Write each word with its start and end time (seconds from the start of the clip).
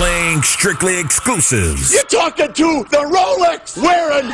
playing 0.00 0.40
strictly 0.40 0.98
exclusives. 0.98 1.92
You're 1.92 2.02
talking 2.04 2.54
to 2.54 2.84
the 2.88 3.04
Rolex 3.04 3.76
wearing, 3.76 4.32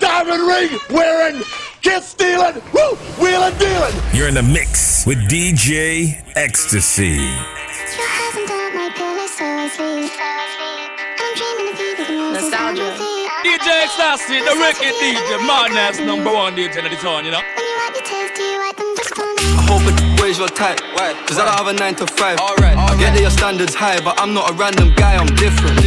diamond 0.00 0.42
ring 0.42 0.80
wearing, 0.90 1.40
kiss 1.82 2.08
stealing, 2.08 2.60
woo, 2.74 2.96
wheeling 3.22 3.56
dealing. 3.58 3.94
You're 4.12 4.26
in 4.26 4.34
the 4.34 4.42
mix 4.42 5.06
with 5.06 5.18
DJ 5.30 6.20
Ecstasy. 6.34 7.14
Your 7.14 8.10
hands 8.10 8.50
under 8.50 8.74
my 8.74 8.90
pillow, 8.90 9.26
so 9.30 9.46
I 9.46 9.70
sleep. 9.70 10.10
I'm 10.18 11.32
dreaming 11.38 11.72
of 11.72 11.78
you, 11.78 11.90
the 11.94 12.06
roses 12.18 12.52
on 12.52 12.74
my 12.74 12.90
feet. 12.98 13.30
DJ 13.46 13.70
Ecstasy, 13.86 14.40
the 14.40 14.58
record 14.58 14.94
DJ, 14.98 15.46
madness 15.46 16.00
number 16.00 16.32
one 16.34 16.56
DJ 16.56 16.84
in 16.84 16.90
the 16.90 16.96
town, 16.96 17.24
you 17.24 17.30
know. 17.30 17.38
When 17.54 17.64
you 17.64 17.76
wipe 17.86 17.94
your 17.94 18.02
tears, 18.02 18.32
do 18.34 18.42
you 18.42 18.58
wipe 18.58 18.74
them 18.74 18.92
just 18.96 19.14
for 19.14 19.30
me? 19.30 19.46
I 19.46 19.62
hope 19.70 19.86
it 19.86 20.20
weighs 20.20 20.38
your 20.38 20.48
type. 20.48 20.80
Cause 21.26 21.38
I 21.38 21.44
don't 21.44 21.54
have 21.54 21.66
a 21.66 21.72
9 21.72 21.94
to 21.96 22.06
5. 22.06 22.38
Alright, 22.38 22.76
I 22.76 22.85
get 22.98 23.12
that 23.14 23.20
your 23.20 23.30
standards 23.30 23.74
high, 23.74 24.00
but 24.00 24.18
I'm 24.20 24.32
not 24.34 24.50
a 24.50 24.54
random 24.54 24.92
guy, 24.94 25.16
I'm 25.16 25.26
different. 25.36 25.80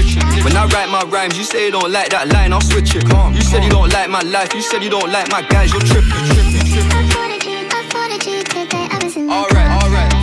When 0.43 0.55
I 0.55 0.65
write 0.67 0.89
my 0.89 1.03
rhymes, 1.03 1.37
you 1.37 1.43
say 1.43 1.65
you 1.65 1.71
don't 1.71 1.91
like 1.91 2.09
that 2.09 2.27
line, 2.31 2.53
I'll 2.53 2.61
switch 2.61 2.95
it. 2.95 3.03
You 3.35 3.41
said 3.41 3.63
you 3.63 3.69
don't 3.69 3.91
like 3.91 4.09
my 4.09 4.21
life, 4.21 4.53
you 4.53 4.61
said 4.61 4.83
you 4.83 4.89
don't 4.89 5.11
like 5.11 5.29
my 5.31 5.41
guys, 5.41 5.71
you're 5.71 5.81
tripping. 5.81 6.11
tripping, 6.11 6.65
tripping. 6.69 6.91
I 6.91 7.03
followed 7.09 7.43
you, 7.45 7.67
I 7.69 7.81
followed 7.89 8.25
you 8.25 8.43
today. 8.43 8.87
I 8.89 8.97
was 9.03 9.15
in 9.17 9.27
the 9.27 9.33
Alright, 9.33 9.69
alright. 9.83 10.13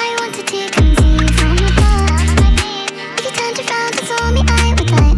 I 0.00 0.16
wanted 0.20 0.46
to 0.46 0.70
come 0.72 0.90
see 0.96 1.12
you 1.20 1.28
from. 1.36 1.56
If 3.16 3.24
you 3.24 3.32
turned 3.36 3.58
around 3.60 3.92
and 3.96 4.06
saw 4.08 4.30
me, 4.32 4.40
I 4.46 4.72
would 4.76 4.88
die. 4.88 5.14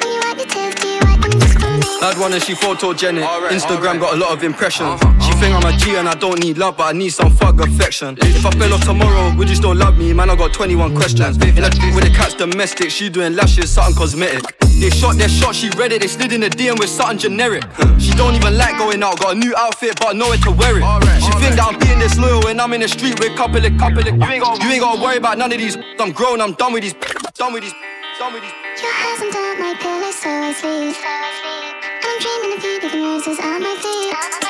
When 0.00 0.08
you 0.12 0.20
wipe 0.20 0.38
your 0.38 0.48
tears, 0.48 0.74
do 0.76 0.86
you 0.88 1.00
wipe 1.04 1.20
them 1.20 1.32
just 1.40 1.56
for 1.58 1.72
me? 1.72 1.88
Bad 2.00 2.18
one 2.18 2.32
and 2.32 2.42
she 2.42 2.54
photogenic. 2.54 3.24
Instagram 3.48 3.98
got 4.00 4.14
a 4.14 4.16
lot 4.16 4.32
of 4.32 4.42
impressions. 4.44 5.00
She 5.40 5.46
think 5.46 5.64
I'm 5.64 5.74
a 5.74 5.74
G 5.74 5.96
and 5.96 6.06
I 6.06 6.14
don't 6.16 6.38
need 6.38 6.58
love, 6.58 6.76
but 6.76 6.94
I 6.94 6.98
need 6.98 7.14
some 7.14 7.30
fuck 7.30 7.60
affection. 7.60 8.14
If 8.20 8.44
I 8.44 8.50
fell 8.50 8.74
off 8.74 8.84
tomorrow, 8.84 9.34
would 9.38 9.48
you 9.48 9.56
still 9.56 9.74
love 9.74 9.96
me? 9.96 10.12
Man, 10.12 10.28
I 10.28 10.36
got 10.36 10.52
21 10.52 10.94
questions. 10.94 11.38
In 11.38 11.64
a 11.64 11.70
with 11.96 12.04
the 12.04 12.12
cat's 12.14 12.34
domestic, 12.34 12.90
she 12.90 13.08
doing 13.08 13.34
lashes, 13.34 13.70
something 13.70 13.96
cosmetic. 13.96 14.44
They 14.60 14.90
shot 14.90 15.16
their 15.16 15.30
shot, 15.30 15.54
she 15.54 15.70
read 15.70 15.92
it, 15.92 16.02
they 16.02 16.08
slid 16.08 16.34
in 16.34 16.42
the 16.42 16.50
DM 16.50 16.78
with 16.78 16.90
something 16.90 17.16
generic. 17.16 17.64
She 17.98 18.12
don't 18.12 18.34
even 18.34 18.58
like 18.58 18.76
going 18.76 19.02
out, 19.02 19.18
got 19.18 19.34
a 19.34 19.38
new 19.38 19.54
outfit, 19.56 19.98
but 19.98 20.14
nowhere 20.14 20.36
to 20.44 20.50
wear 20.50 20.76
it. 20.76 20.84
She 21.24 21.32
think 21.40 21.56
that 21.56 21.72
I'm 21.72 21.78
being 21.78 22.00
disloyal 22.00 22.42
when 22.42 22.60
I'm 22.60 22.74
in 22.74 22.82
the 22.82 22.88
street 22.88 23.18
with 23.18 23.34
couple 23.34 23.64
of 23.64 23.78
couple 23.78 24.00
of. 24.00 24.12
You 24.12 24.12
ain't 24.12 24.44
gotta, 24.44 24.62
you 24.62 24.70
ain't 24.70 24.82
gotta 24.82 25.00
worry 25.00 25.16
about 25.16 25.38
none 25.38 25.50
of 25.50 25.56
these. 25.58 25.78
I'm 25.98 26.12
grown, 26.12 26.42
I'm 26.42 26.52
done 26.52 26.74
with 26.74 26.82
these. 26.82 26.94
Done 27.32 27.54
with 27.54 27.62
these. 27.62 27.72
Done 28.18 28.34
with 28.34 28.42
these. 28.42 28.52
Your 28.84 28.92
hands 28.92 29.22
under 29.24 29.56
my 29.56 29.72
pillow, 29.80 30.12
so 30.12 30.28
I 30.28 30.52
sleep. 30.52 30.96
I'm 31.00 32.20
dreaming 32.20 32.58
of 32.58 32.62
you, 32.62 32.80
leaving 32.82 33.02
roses 33.08 33.38
on 33.40 33.62
my 33.62 33.74
feet. 33.80 34.49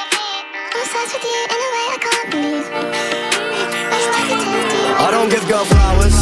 I'm 1.01 1.07
obsessed 1.07 1.25
with 1.25 1.33
you 1.33 1.41
in 1.49 1.57
a 1.57 1.71
way 1.73 1.87
I 1.89 1.99
can't 2.05 2.29
believe. 2.31 2.67
When 3.89 4.01
you 4.05 4.11
wipe 4.13 4.29
your 4.29 4.37
tears, 4.37 4.69
do 4.69 4.77
you 4.85 4.95
I 5.01 5.09
don't 5.11 5.31
give 5.31 5.49
girl 5.49 5.65
flowers. 5.65 6.17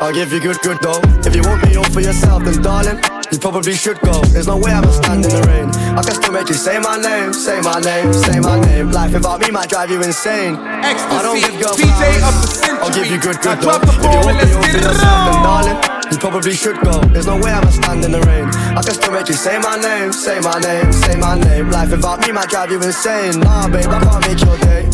I'll 0.00 0.12
give 0.12 0.32
you 0.32 0.40
good, 0.40 0.56
good 0.62 0.78
though. 0.80 1.00
If 1.28 1.36
you 1.36 1.42
want 1.42 1.68
me 1.68 1.76
all 1.76 1.84
for 1.84 2.00
yourself, 2.00 2.42
then 2.44 2.62
darling, 2.62 2.96
you 3.30 3.38
probably 3.38 3.74
should 3.74 4.00
go. 4.00 4.24
There's 4.32 4.46
no 4.46 4.56
way 4.56 4.72
I'ma 4.72 4.90
stand 4.90 5.26
in 5.26 5.30
the 5.30 5.42
rain. 5.52 5.68
I 5.98 6.02
can 6.02 6.14
still 6.16 6.32
make 6.32 6.48
you 6.48 6.54
say 6.54 6.78
my 6.78 6.96
name, 6.96 7.34
say 7.34 7.60
my 7.60 7.78
name, 7.80 8.12
say 8.14 8.40
my 8.40 8.58
name. 8.58 8.90
Life 8.90 9.12
without 9.12 9.40
me 9.40 9.50
might 9.50 9.68
drive 9.68 9.90
you 9.90 10.00
insane. 10.02 10.56
I 10.56 11.20
don't 11.20 11.36
give 11.38 11.52
girl 11.60 11.76
DJ 11.76 11.92
flowers. 11.92 12.62
I'll 12.80 12.94
give 12.94 13.12
you 13.12 13.20
good, 13.20 13.36
good 13.42 13.60
though. 13.60 13.76
If 13.84 13.92
you 13.92 14.00
ball 14.00 14.24
want 14.24 14.40
me 14.40 14.48
let's 14.48 14.56
all 14.56 14.62
for 14.64 14.76
it 14.76 14.82
yourself, 14.82 15.28
then 15.28 15.42
darling, 15.44 15.91
you 16.12 16.18
probably 16.18 16.52
should 16.52 16.78
go. 16.80 17.00
There's 17.12 17.26
no 17.26 17.36
way 17.36 17.50
I'ma 17.50 17.70
stand 17.70 18.04
in 18.04 18.12
the 18.12 18.20
rain. 18.20 18.44
I 18.76 18.82
can 18.82 18.94
still 18.94 19.12
make 19.12 19.28
you 19.28 19.34
say 19.34 19.58
my 19.58 19.76
name, 19.76 20.12
say 20.12 20.40
my 20.40 20.58
name, 20.60 20.92
say 20.92 21.16
my 21.16 21.38
name. 21.38 21.70
Life 21.70 21.90
without 21.90 22.20
me 22.20 22.32
might 22.32 22.48
drive 22.48 22.70
you 22.70 22.82
insane. 22.82 23.40
Nah, 23.40 23.68
babe, 23.68 23.86
I 23.88 24.00
can't 24.04 24.26
make 24.26 24.40
your 24.40 24.58
day, 24.58 24.88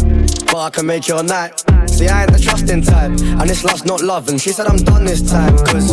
but 0.46 0.58
I 0.58 0.70
can 0.70 0.86
make 0.86 1.08
your 1.08 1.22
night. 1.22 1.64
See, 1.88 2.08
I 2.08 2.22
ain't 2.22 2.32
the 2.32 2.38
trusting 2.38 2.82
type, 2.82 3.10
and 3.10 3.50
it's 3.50 3.64
love's 3.64 3.84
not 3.84 4.02
love. 4.02 4.28
And 4.28 4.40
she 4.40 4.50
said 4.52 4.66
I'm 4.66 4.76
done 4.76 5.04
this 5.04 5.22
time, 5.28 5.56
cause 5.58 5.92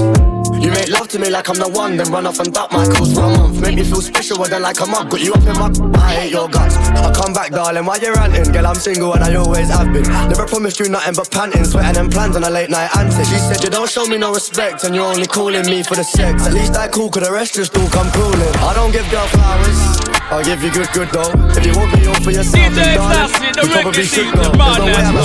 you 0.62 0.70
make 0.72 0.90
love 0.90 1.08
to 1.10 1.20
me 1.20 1.30
like 1.30 1.50
I'm 1.50 1.56
the 1.56 1.68
one, 1.70 1.98
then 1.98 2.12
run 2.12 2.26
off 2.26 2.40
and 2.40 2.54
duck 2.54 2.72
my 2.72 2.86
calls 2.86 3.14
for 3.14 3.24
a 3.24 3.38
month. 3.38 3.62
Make 3.62 3.76
me 3.76 3.84
feel 3.84 4.02
special, 4.02 4.38
but 4.38 4.50
then 4.50 4.62
like 4.62 4.80
a 4.80 4.86
mug. 4.86 5.10
Got 5.10 5.22
you 5.22 5.34
up 5.34 5.46
in 5.46 5.58
my, 5.58 5.70
I 6.00 6.14
hate 6.16 6.32
your 6.32 6.50
guts. 6.50 6.76
I 6.78 7.12
come 7.14 7.34
back, 7.34 7.52
darling, 7.52 7.86
why 7.86 7.98
you 7.98 8.14
ranting? 8.14 8.52
Girl, 8.52 8.68
I'm 8.68 8.76
single 8.76 9.14
and 9.14 9.24
I 9.24 9.36
always 9.36 9.70
have 9.70 9.92
been. 9.92 10.04
Never 10.04 10.46
promised 10.46 10.80
you 10.80 10.90
nothing 10.90 11.16
but 11.16 11.32
panting, 11.32 11.66
sweating 11.66 11.98
and 11.98 12.12
plans 12.12 12.36
on 12.36 12.44
a 12.44 12.50
late 12.50 12.70
night 12.70 12.96
antics. 12.96 13.30
She 13.30 13.38
said 13.40 13.64
you 13.64 13.70
don't 13.70 13.90
show 13.90 14.06
me 14.06 14.18
no 14.18 14.34
respect, 14.34 14.84
and 14.84 14.96
you're 14.96 15.06
only 15.06 15.28
calling 15.28 15.66
me 15.66 15.84
for 15.84 15.96
the 15.96 16.04
sex. 16.04 16.46
At 16.46 16.54
least 16.54 16.76
I 16.76 16.88
cool, 16.88 17.10
cause 17.10 17.24
the 17.24 17.32
rest 17.32 17.56
just 17.56 17.76
all 17.78 17.88
come 17.90 18.10
crawling. 18.12 18.56
I 18.62 18.74
don't 18.74 18.92
give 18.92 19.10
girl 19.10 19.28
flowers. 19.28 20.02
I'll 20.32 20.44
give 20.44 20.64
you 20.64 20.72
good, 20.72 20.90
good 20.94 21.10
though. 21.10 21.32
If 21.54 21.66
you 21.66 21.74
want 21.78 21.94
me 21.94 22.08
all 22.08 22.20
for 22.22 22.32
yourself, 22.32 22.74
then 22.74 22.98
darling, 22.98 23.30
you 23.62 23.70
probably 23.82 24.04
should 24.04 24.34
go. 24.34 24.42
There's 24.42 24.58
no 24.58 24.86
way 24.86 24.94
I'ma 24.94 25.22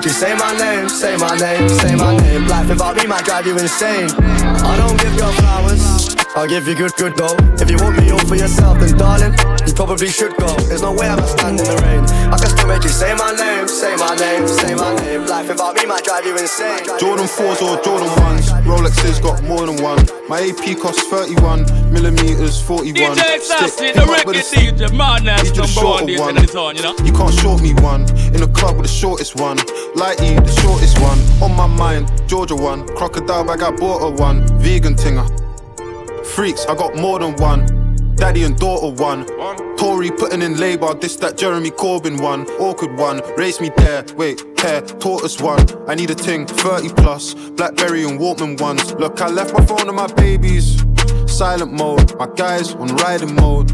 I 0.00 0.02
just 0.02 0.18
say 0.18 0.34
my 0.34 0.56
name, 0.56 0.88
say 0.88 1.14
my 1.18 1.36
name, 1.36 1.68
say 1.68 1.94
my 1.94 2.16
name. 2.16 2.46
Life 2.46 2.70
without 2.70 2.96
me 2.96 3.06
might 3.06 3.22
drive 3.22 3.46
you 3.46 3.52
insane. 3.58 4.08
I 4.08 4.76
don't 4.78 4.98
give 4.98 5.14
girl 5.18 5.30
flowers. 5.32 5.99
I'll 6.36 6.46
give 6.46 6.68
you 6.68 6.74
good, 6.76 6.94
good 6.94 7.16
though. 7.16 7.34
If 7.58 7.70
you 7.70 7.76
want 7.78 7.98
me 7.98 8.10
all 8.10 8.20
for 8.20 8.36
yourself, 8.36 8.78
then 8.78 8.96
darling, 8.96 9.34
you 9.66 9.74
probably 9.74 10.08
should 10.08 10.36
go. 10.36 10.46
There's 10.70 10.80
no 10.80 10.92
way 10.92 11.08
I'ma 11.08 11.26
stand 11.26 11.58
in 11.58 11.66
the 11.66 11.76
rain. 11.82 12.04
I 12.30 12.38
can 12.38 12.50
still 12.54 12.68
make 12.68 12.84
you 12.84 12.88
say 12.88 13.14
my 13.14 13.32
name, 13.34 13.66
say 13.66 13.96
my 13.96 14.14
name, 14.14 14.46
say 14.46 14.74
my 14.74 14.94
name. 15.02 15.26
Life 15.26 15.48
without 15.48 15.74
me 15.74 15.86
might 15.86 16.04
drive 16.04 16.24
you 16.24 16.36
insane. 16.38 16.86
Jordan 16.98 17.26
4s 17.26 17.60
or 17.62 17.82
Jordan 17.82 18.08
1s. 18.08 18.62
Rolexes 18.62 19.20
got 19.20 19.42
more 19.42 19.66
than 19.66 19.82
one. 19.82 19.98
My 20.28 20.38
AP 20.40 20.78
costs 20.78 21.02
31 21.08 21.66
millimeters, 21.92 22.62
41. 22.62 22.94
DJ 22.94 23.20
Ecstasy, 23.26 23.68
Stick, 23.68 23.94
the 23.96 24.02
him 24.02 24.10
up 24.10 24.26
with 24.26 24.36
record 24.36 24.36
a. 24.36 24.86
DJ, 24.86 24.96
madness 24.96 25.42
Need 25.42 25.56
you 25.56 25.62
the 25.62 25.66
number 25.66 25.82
one 25.82 25.98
shorter 25.98 26.06
DJ 26.06 26.20
one. 26.20 26.36
in 26.36 26.42
the 26.46 26.52
town, 26.52 26.76
you 26.76 26.82
know. 26.82 26.94
You 27.02 27.12
can't 27.12 27.34
short 27.34 27.60
me 27.60 27.74
one. 27.82 28.02
In 28.30 28.40
the 28.40 28.50
club 28.54 28.76
with 28.76 28.86
the 28.86 28.92
shortest 28.92 29.34
one. 29.34 29.58
Lighty, 29.98 30.38
the 30.38 30.54
shortest 30.62 31.00
one. 31.02 31.18
On 31.42 31.50
my 31.56 31.66
mind, 31.66 32.06
Georgia 32.28 32.54
one. 32.54 32.86
Crocodile 32.94 33.44
bag, 33.44 33.62
I 33.62 33.72
bought 33.72 33.98
a 34.06 34.10
one. 34.10 34.46
Vegan 34.60 34.94
tinger. 34.94 35.26
Freaks, 36.34 36.64
I 36.66 36.76
got 36.76 36.94
more 36.96 37.18
than 37.18 37.34
one. 37.36 37.66
Daddy 38.14 38.44
and 38.44 38.56
daughter 38.56 38.94
one. 39.02 39.26
Tory 39.76 40.10
putting 40.10 40.42
in 40.42 40.58
labour, 40.58 40.94
this 40.94 41.16
that 41.16 41.36
Jeremy 41.36 41.70
Corbyn 41.70 42.22
one. 42.22 42.46
Awkward 42.60 42.96
one, 42.96 43.20
race 43.36 43.60
me 43.60 43.70
there. 43.76 44.04
Wait, 44.14 44.40
hair, 44.60 44.80
tortoise 44.82 45.40
one. 45.40 45.66
I 45.88 45.94
need 45.96 46.10
a 46.10 46.14
ting, 46.14 46.46
30 46.46 46.90
plus. 46.90 47.34
Blackberry 47.34 48.04
and 48.04 48.20
Walkman 48.20 48.60
ones. 48.60 48.94
Look, 48.94 49.20
I 49.20 49.28
left 49.28 49.54
my 49.54 49.64
phone 49.64 49.88
and 49.88 49.96
my 49.96 50.06
babies. 50.06 50.84
Silent 51.26 51.72
mode, 51.72 52.16
my 52.16 52.28
guys 52.36 52.74
on 52.74 52.94
riding 52.96 53.34
mode. 53.34 53.70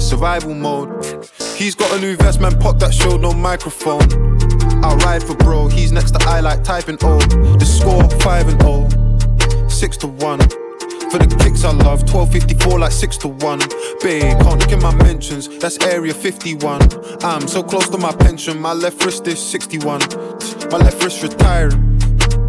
Survival 0.00 0.54
mode. 0.54 1.04
He's 1.56 1.74
got 1.74 1.92
a 1.96 2.00
new 2.00 2.16
vest, 2.16 2.40
man, 2.40 2.58
pop 2.58 2.78
that 2.78 2.94
show, 2.94 3.16
no 3.16 3.32
microphone. 3.32 4.08
I'll 4.82 4.96
ride 4.98 5.22
for 5.22 5.34
bro, 5.34 5.68
he's 5.68 5.92
next 5.92 6.12
to 6.12 6.26
I 6.26 6.40
like 6.40 6.64
typing 6.64 6.98
O. 7.02 7.18
The 7.18 7.66
score 7.66 8.08
5 8.20 8.48
and 8.48 8.62
0. 8.62 9.68
6 9.68 9.96
to 9.98 10.06
1. 10.06 10.61
For 11.12 11.18
the 11.18 11.28
kicks 11.44 11.62
I 11.62 11.72
love, 11.72 12.08
1254 12.08 12.78
like 12.78 12.90
6 12.90 13.18
to 13.18 13.28
1. 13.28 13.58
Babe, 14.00 14.32
can't 14.40 14.58
look 14.58 14.72
in 14.72 14.80
my 14.80 14.94
mentions, 14.94 15.46
that's 15.58 15.76
area 15.84 16.14
51. 16.14 16.80
I'm 17.22 17.46
so 17.46 17.62
close 17.62 17.86
to 17.90 17.98
my 17.98 18.12
pension, 18.16 18.58
my 18.58 18.72
left 18.72 19.04
wrist 19.04 19.26
is 19.28 19.38
61. 19.38 20.00
My 20.70 20.78
left 20.78 21.04
wrist 21.04 21.22
retiring. 21.22 22.00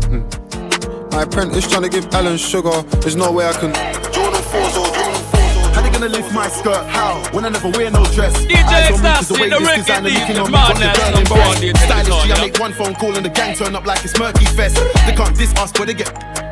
Mm. 0.07 1.11
My 1.11 1.23
apprentice 1.23 1.67
trying 1.69 1.83
to 1.83 1.89
give 1.89 2.07
Alan 2.15 2.37
sugar, 2.37 2.83
there's 3.03 3.17
no 3.17 3.33
way 3.33 3.45
I 3.45 3.51
can. 3.51 3.73
Jordan 4.13 4.39
4s 4.39 4.79
or 4.79 4.87
Jordan 4.95 5.19
4s 5.35 5.75
How 5.75 5.81
they 5.81 5.91
gonna 5.91 6.07
lift 6.07 6.33
my 6.33 6.47
skirt? 6.47 6.85
How? 6.87 7.19
When 7.33 7.43
I 7.43 7.49
never 7.49 7.69
wear 7.69 7.91
no 7.91 8.05
dress. 8.15 8.31
DJ 8.45 8.63
Eyes 8.63 8.97
on 8.97 9.05
Ecstasy, 9.05 9.33
the 9.33 9.41
way 9.41 9.49
the 9.49 9.59
this 9.59 9.67
record 9.67 9.83
designer 9.83 10.09
looking 10.09 10.37
on 10.37 10.47
me 10.47 10.53
got 10.55 10.73
the 10.73 10.79
madness, 10.79 10.99
girl 11.03 11.11
number 11.11 11.35
one, 11.35 11.63
impressed. 11.63 11.83
Stylish, 11.83 12.31
I 12.31 12.47
make 12.47 12.59
one 12.59 12.71
phone 12.71 12.95
call 12.95 13.13
and 13.17 13.25
the 13.25 13.29
gang 13.29 13.57
turn 13.57 13.75
up 13.75 13.85
like 13.85 14.05
it's 14.05 14.17
Murky 14.17 14.45
Fest. 14.45 14.79
They 15.05 15.11
can't 15.11 15.35
diss 15.35 15.53
us, 15.55 15.73
but 15.73 15.87
they 15.87 15.95
get. 15.95 16.42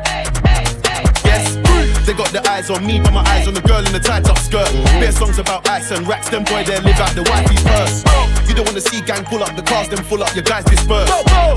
They 2.04 2.14
got 2.14 2.34
the 2.34 2.42
eyes 2.50 2.68
on 2.68 2.84
me, 2.84 2.98
but 2.98 3.12
my 3.12 3.22
eyes 3.30 3.46
on 3.46 3.54
the 3.54 3.62
girl 3.62 3.78
in 3.78 3.92
the 3.92 4.00
tight 4.00 4.24
top 4.24 4.38
skirt. 4.38 4.66
Bare 4.98 5.12
songs 5.12 5.38
about 5.38 5.68
ice 5.68 5.92
and 5.92 6.06
racks, 6.06 6.28
them 6.28 6.42
boy, 6.42 6.64
they 6.64 6.74
live 6.82 6.98
out 6.98 7.14
the 7.14 7.22
wifey's 7.30 7.62
purse. 7.62 8.02
You 8.48 8.54
don't 8.54 8.66
wanna 8.66 8.80
see 8.80 9.00
gang 9.02 9.24
pull 9.24 9.42
up 9.42 9.54
the 9.54 9.62
cars, 9.62 9.88
then 9.88 10.02
full 10.02 10.22
up 10.22 10.34
your 10.34 10.42
guys 10.42 10.64
disperse. 10.64 11.08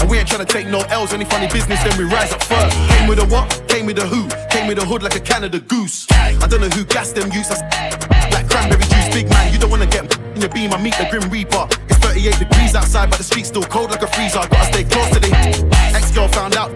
And 0.02 0.10
we 0.10 0.20
ain't 0.20 0.30
tryna 0.30 0.48
take 0.48 0.68
no 0.68 0.82
L's, 0.94 1.14
any 1.14 1.26
funny 1.26 1.48
business, 1.48 1.82
then 1.84 1.98
we 1.98 2.06
rise 2.06 2.32
up 2.32 2.44
first. 2.44 2.78
Came 2.94 3.10
with 3.10 3.20
a 3.20 3.26
what? 3.26 3.50
Came 3.68 3.88
with 3.88 3.98
a 3.98 4.06
who? 4.06 4.30
Came 4.54 4.68
with 4.68 4.78
a 4.78 4.86
hood 4.86 5.02
like 5.02 5.16
a 5.16 5.20
Canada 5.20 5.60
goose. 5.60 6.06
I 6.12 6.48
don't 6.48 6.62
know 6.62 6.70
who 6.70 6.86
gassed 6.86 7.16
them 7.16 7.32
I 7.34 8.30
like 8.30 8.48
cranberry 8.48 8.86
juice, 8.86 9.10
big 9.10 9.30
man. 9.30 9.52
You 9.52 9.58
don't 9.58 9.72
wanna 9.72 9.88
get 9.88 10.06
in 10.36 10.42
your 10.42 10.52
beam, 10.52 10.74
I 10.74 10.78
meet 10.78 10.94
the 10.94 11.08
Grim 11.10 11.28
Reaper. 11.32 11.68
It's 11.90 11.98
38 12.06 12.38
degrees 12.38 12.76
outside, 12.76 13.10
but 13.10 13.18
the 13.18 13.24
street's 13.24 13.50
still 13.50 13.64
cold 13.64 13.90
like 13.90 14.04
a 14.04 14.08
freezer. 14.14 14.46
Gotta 14.46 14.70
stay 14.70 14.84
close 14.84 15.10
to 15.10 15.20
the 15.20 15.32
ex 15.96 16.12
girl 16.12 16.28
found 16.28 16.56
out. 16.56 16.70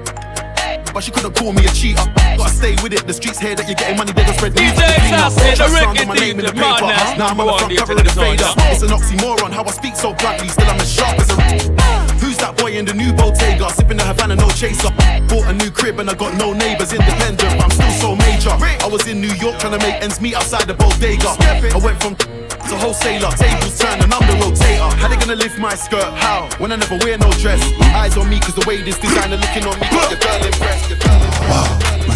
But 0.94 1.04
she 1.04 1.12
couldn't 1.12 1.36
call 1.36 1.54
me 1.54 1.66
a 1.66 1.72
cheater. 1.72 2.04
Gotta 2.38 2.50
stay 2.50 2.76
with 2.82 2.94
it. 2.94 3.06
The 3.06 3.14
streets 3.14 3.40
hear 3.40 3.56
that 3.56 3.68
you're 3.68 3.76
getting 3.76 3.98
money, 3.98 4.12
they 4.12 4.24
gon' 4.24 4.36
spread 4.36 4.56
news. 4.56 4.72
DJ 4.74 4.82
like 4.82 4.98
a 4.98 5.02
cleaner. 5.02 5.30
Ecstasy, 5.30 5.56
the 5.56 5.80
found 5.80 6.08
my 6.08 6.16
name 6.16 6.40
in 6.40 6.46
the 6.46 6.54
paper. 6.54 6.90
Now 7.18 7.28
I'm 7.30 7.40
on 7.40 7.48
the 7.48 7.58
front 7.58 7.78
cover 7.78 7.94
of 7.94 8.04
the 8.04 8.16
fader. 8.16 8.52
It's 8.74 8.82
an 8.82 8.90
oxymoron. 8.90 9.52
How 9.52 9.64
I 9.64 9.72
speak 9.72 9.96
so 9.96 10.14
bluntly, 10.14 10.50
still 10.50 10.70
I'm 10.70 10.80
as 10.80 10.92
sharp 10.92 11.20
as 11.20 11.30
a. 11.30 11.36
Who's 12.20 12.38
that 12.38 12.58
boy 12.58 12.74
in 12.74 12.86
the 12.86 12.94
new 12.94 13.14
Bottega? 13.14 13.70
Sipping 13.72 13.98
the 13.98 14.04
Havana, 14.04 14.36
no 14.36 14.50
chaser. 14.50 14.90
Bought 15.30 15.48
a 15.48 15.54
new 15.54 15.72
crib 15.72 16.00
and 16.00 16.10
I 16.10 16.16
got 16.16 16.36
no 16.36 16.54
neighbors. 16.54 16.92
Independent, 16.94 17.58
but 17.58 17.64
I'm 17.64 17.72
still 17.72 17.92
so 17.92 18.16
major. 18.16 18.52
I 18.52 18.88
was 18.92 19.08
in 19.08 19.22
New 19.22 19.34
York 19.40 19.60
trying 19.60 19.78
to 19.78 19.82
make 19.86 20.02
ends 20.02 20.20
meet 20.20 20.36
outside 20.36 20.68
the 20.68 20.74
bodega. 20.74 21.38
I 21.74 21.78
went 21.78 22.02
from 22.02 22.16
to 22.70 22.78
wholesaler, 22.78 23.32
tables 23.34 23.78
turn 23.80 24.00
and 24.00 24.14
I'm 24.14 24.22
the 24.30 24.36
rotator. 24.46 24.94
How 24.94 25.08
they 25.08 25.18
gonna 25.18 25.36
lift 25.36 25.58
my 25.58 25.74
skirt? 25.76 26.06
How? 26.22 26.48
When 26.60 26.72
I 26.72 26.76
never 26.76 26.98
wear 26.98 27.18
no 27.18 27.32
dress. 27.42 27.62
Eyes 27.98 28.16
on 28.18 28.30
me, 28.30 28.40
cause 28.40 28.54
the 28.56 28.64
way 28.68 28.82
this 28.82 28.98
designer 29.00 29.38
looking 29.38 29.66
on 29.66 29.74
me 29.80 29.88
got 29.90 30.10
the 30.10 30.18
girl 30.18 30.38
impressed. 30.46 30.90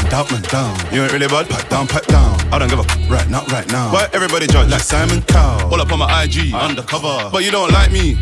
doubt, 0.09 0.31
man, 0.31 0.41
down. 0.53 0.93
You 0.93 1.01
ain't 1.03 1.11
really 1.11 1.27
bad, 1.27 1.49
pat 1.49 1.67
down, 1.69 1.87
pat 1.87 2.05
down. 2.07 2.37
I 2.53 2.59
don't 2.59 2.69
give 2.69 2.77
a 2.79 2.83
f- 2.85 3.09
right 3.09 3.27
now, 3.29 3.43
right 3.47 3.67
now. 3.71 3.91
Why 3.91 4.07
everybody 4.13 4.45
judge 4.45 4.69
like 4.69 4.81
Simon 4.81 5.23
Cowell? 5.23 5.73
All 5.73 5.81
up 5.81 5.91
on 5.91 5.99
my 5.99 6.23
IG, 6.23 6.53
undercover. 6.53 7.29
But 7.31 7.43
you 7.43 7.49
don't 7.51 7.71
like 7.71 7.91
me. 7.91 8.17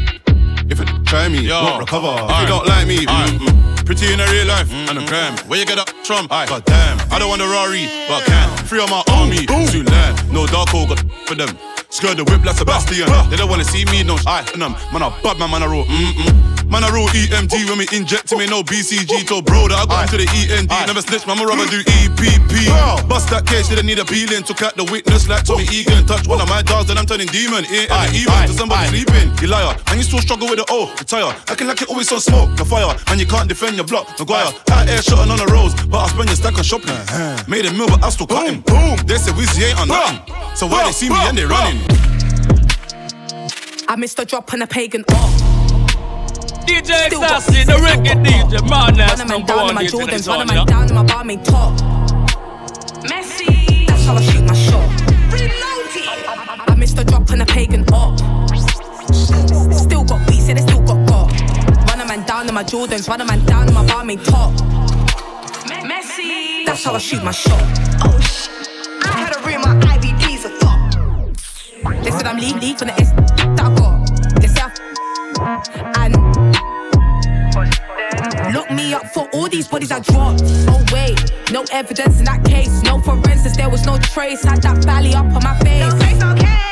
If 0.72 0.80
you 0.80 0.86
try 1.04 1.28
me, 1.28 1.40
Yo. 1.42 1.62
won't 1.64 1.80
recover. 1.82 2.16
If 2.32 2.42
you 2.42 2.48
don't 2.48 2.66
like 2.66 2.88
me, 2.88 3.06
Alright. 3.06 3.32
mm, 3.32 3.44
mm, 3.44 3.86
pretty 3.86 4.14
in 4.14 4.22
a 4.22 4.26
real 4.32 4.48
life 4.48 4.72
and 4.72 4.98
a 4.98 5.06
gram. 5.06 5.36
Where 5.50 5.60
you 5.60 5.66
get 5.66 5.76
that 5.76 5.90
from? 6.08 6.28
God 6.28 6.64
damn, 6.64 6.96
I 7.12 7.20
don't 7.20 7.28
want 7.28 7.42
a 7.42 7.48
Rari, 7.48 7.88
but 8.08 8.24
I 8.24 8.26
can. 8.26 8.66
Free 8.66 8.80
on 8.80 8.90
my 8.90 9.04
army, 9.12 9.44
suit 9.68 9.90
land. 9.90 10.32
No 10.32 10.48
dark 10.48 10.70
hole, 10.70 10.88
got 10.88 11.04
for 11.28 11.36
them. 11.36 11.50
Skirt 11.92 12.16
the 12.16 12.24
whip 12.24 12.44
like 12.46 12.56
Sebastian. 12.56 13.08
They 13.30 13.36
don't 13.36 13.50
wanna 13.50 13.66
see 13.66 13.84
me, 13.86 14.02
no 14.04 14.18
I 14.26 14.48
and 14.54 14.62
them. 14.62 14.72
Man, 14.94 15.04
I 15.04 15.10
bad 15.22 15.38
man, 15.38 15.52
man, 15.52 15.62
I 15.62 15.68
roll. 15.68 15.84
Mm-mm. 15.84 16.51
Man, 16.72 16.86
I 16.86 16.90
roll 16.96 17.12
EMT 17.12 17.68
when 17.68 17.84
we 17.84 17.88
inject 17.92 18.32
me, 18.32 18.48
no 18.48 18.64
BCG. 18.64 19.28
Told 19.28 19.44
bro 19.44 19.68
that 19.68 19.76
I 19.76 19.86
got 19.86 20.08
into 20.08 20.24
the 20.24 20.28
END. 20.32 20.72
Never 20.88 21.04
snitch, 21.04 21.28
man, 21.28 21.36
I 21.36 21.44
rather 21.44 21.68
do 21.68 21.84
EPP. 21.84 22.72
Bust 23.12 23.28
that 23.28 23.44
case, 23.46 23.68
didn't 23.68 23.86
need 23.86 24.00
a 24.00 24.06
peeling. 24.06 24.42
Took 24.48 24.64
out 24.64 24.80
the 24.80 24.88
witness 24.88 25.28
like 25.28 25.44
Tommy 25.44 25.68
Egan. 25.68 26.08
Touch 26.08 26.26
one 26.32 26.40
of 26.40 26.48
my 26.48 26.64
dogs, 26.64 26.90
and 26.90 26.96
I'm 26.98 27.06
turning 27.06 27.28
demon. 27.28 27.68
Ain't 27.68 27.92
and 27.92 28.16
even 28.16 28.48
to 28.48 28.54
somebody 28.56 28.88
sleeping. 28.88 29.36
You 29.44 29.52
liar, 29.52 29.76
and 29.92 30.00
you 30.00 30.08
still 30.08 30.24
struggle 30.24 30.48
with 30.48 30.64
the 30.64 30.68
O. 30.72 30.88
Retire, 30.96 31.36
acting 31.52 31.68
like 31.68 31.84
you 31.84 31.92
always 31.92 32.08
on 32.08 32.24
smoke. 32.24 32.56
The 32.56 32.64
fire, 32.64 32.96
and 33.12 33.20
you 33.20 33.28
can't 33.28 33.52
defend 33.52 33.76
your 33.76 33.84
block. 33.84 34.08
Maguire, 34.16 34.56
out 34.72 34.88
here 34.88 35.04
shotting 35.04 35.28
on 35.28 35.44
the 35.44 35.52
roads, 35.52 35.76
but 35.92 36.00
I 36.00 36.08
spend 36.08 36.32
your 36.32 36.40
stack 36.40 36.56
on 36.56 36.64
shopping. 36.64 36.96
Made 37.52 37.68
a 37.68 37.76
meal, 37.76 37.92
but 37.92 38.00
I 38.00 38.08
still 38.16 38.32
cutting. 38.32 38.64
Boom, 38.64 38.96
they 39.04 39.20
say 39.20 39.36
Wizzy 39.36 39.68
ain't 39.68 39.76
on 39.76 39.92
nothing. 39.92 40.24
So 40.56 40.72
why 40.72 40.88
they 40.88 40.96
see 40.96 41.12
me 41.12 41.20
and 41.20 41.36
they 41.36 41.44
running? 41.44 41.84
I 43.92 44.00
missed 44.00 44.20
a 44.20 44.26
drop 44.26 44.54
on 44.54 44.62
a 44.62 44.68
pagan 44.68 45.04
off. 45.12 45.51
DJ 46.66 47.08
Still 47.08 47.20
got 47.22 47.42
Sassy, 47.42 47.64
the 47.64 47.74
still 47.74 47.84
record 47.84 48.06
got 48.06 48.18
DJ, 48.26 48.70
man, 48.70 48.94
that's 48.96 49.20
Run 49.20 49.22
a 49.22 49.26
man 49.26 49.28
number 49.28 49.48
down 49.48 49.58
one 49.58 49.70
in 49.70 49.76
my 49.76 49.84
DJ 49.84 49.86
in 49.86 50.00
Jordans, 50.00 50.26
the 50.26 50.32
run 50.32 50.42
a 50.42 50.46
town, 50.46 50.56
man 50.56 50.66
down 50.68 50.90
in 50.90 50.96
my 50.96 51.04
barmaid 51.04 51.46
top. 51.46 51.74
Messi, 53.04 53.88
that's 53.88 54.06
how 54.06 54.16
I 54.16 54.22
shoot 54.22 54.46
my 54.46 54.54
shot. 54.54 54.90
I, 55.34 56.66
I 56.68 56.76
missed 56.76 56.98
a 57.00 57.04
drop 57.04 57.30
on 57.32 57.42
a 57.42 57.46
pagan 57.46 57.84
off. 57.94 58.20
Still 59.76 60.04
got 60.04 60.28
beats, 60.28 60.48
yeah, 60.48 60.56
they 60.56 60.62
still 60.62 60.82
got 60.82 61.08
got. 61.08 61.32
Run 61.90 62.02
a 62.02 62.06
man 62.06 62.26
down 62.26 62.48
in 62.48 62.54
my 62.54 62.64
Jordans, 62.64 63.08
run 63.08 63.22
a 63.22 63.26
man 63.26 63.44
down 63.46 63.68
in 63.68 63.74
my 63.74 63.86
barmaid 63.88 64.24
top. 64.26 64.52
Messi, 65.90 66.66
that's 66.66 66.84
how 66.84 66.94
I 66.94 67.00
shoot 67.00 67.24
my 67.24 67.32
shot. 67.32 67.62
Oh 68.04 68.20
sh! 68.22 68.50
I 69.04 69.20
had 69.20 69.34
to 69.34 69.40
read 69.46 69.60
my 69.60 69.76
IVDs 69.94 70.46
a 70.46 70.60
top. 70.60 72.04
They 72.04 72.12
said 72.12 72.28
I'm 72.28 72.38
leave, 72.38 72.56
leave 72.58 72.78
from 72.78 72.90
the 72.90 73.00
S 73.00 73.41
these 79.52 79.68
bodies 79.68 79.92
I 79.92 80.00
dropped. 80.00 80.42
Oh 80.68 80.84
wait, 80.92 81.20
no 81.52 81.64
evidence 81.72 82.20
in 82.20 82.26
that 82.26 82.44
case, 82.46 82.82
no 82.84 83.00
forensics, 83.02 83.58
there 83.58 83.70
was 83.70 83.86
no 83.86 83.98
trace. 83.98 84.44
Had 84.44 84.62
that 84.64 84.84
valley 84.84 85.14
up 85.14 85.26
on 85.26 85.44
my 85.44 85.58
face. 85.60 85.94
No 86.20 86.36
no 86.36 86.71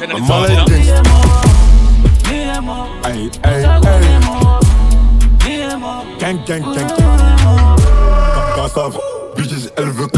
I'm 0.00 0.10
town, 0.10 0.30
all 0.30 0.48
yeah. 0.48 0.58
like 0.58 0.66
this. 0.68 0.88
Hey, 3.04 3.30
hey, 3.44 3.62
hey. 3.64 4.08
Gang, 6.20 6.38
gang, 6.46 6.62
gang, 6.62 6.88
savent, 8.68 8.98
bitches, 9.36 9.72
elle 9.76 9.90
veut. 9.90 10.08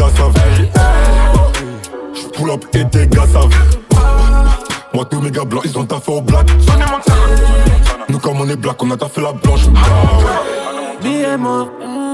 J'pull 2.14 2.50
up 2.50 2.64
et 2.74 3.06
gars 3.06 3.26
savent. 3.26 3.54
Moi, 4.92 5.04
tous 5.06 5.20
mes 5.20 5.30
gars 5.30 5.44
blancs, 5.44 5.64
ils 5.64 5.78
ont 5.78 5.86
taffé 5.86 6.12
au 6.12 6.20
black. 6.20 6.46
Nous, 8.08 8.18
comme 8.18 8.40
on 8.40 8.48
est 8.48 8.56
black, 8.56 8.82
on 8.82 8.90
a 8.90 8.96
taffé 8.98 9.22
la 9.22 9.32
blanche. 9.32 9.62
Billets 11.02 11.38
morts, 11.38 11.70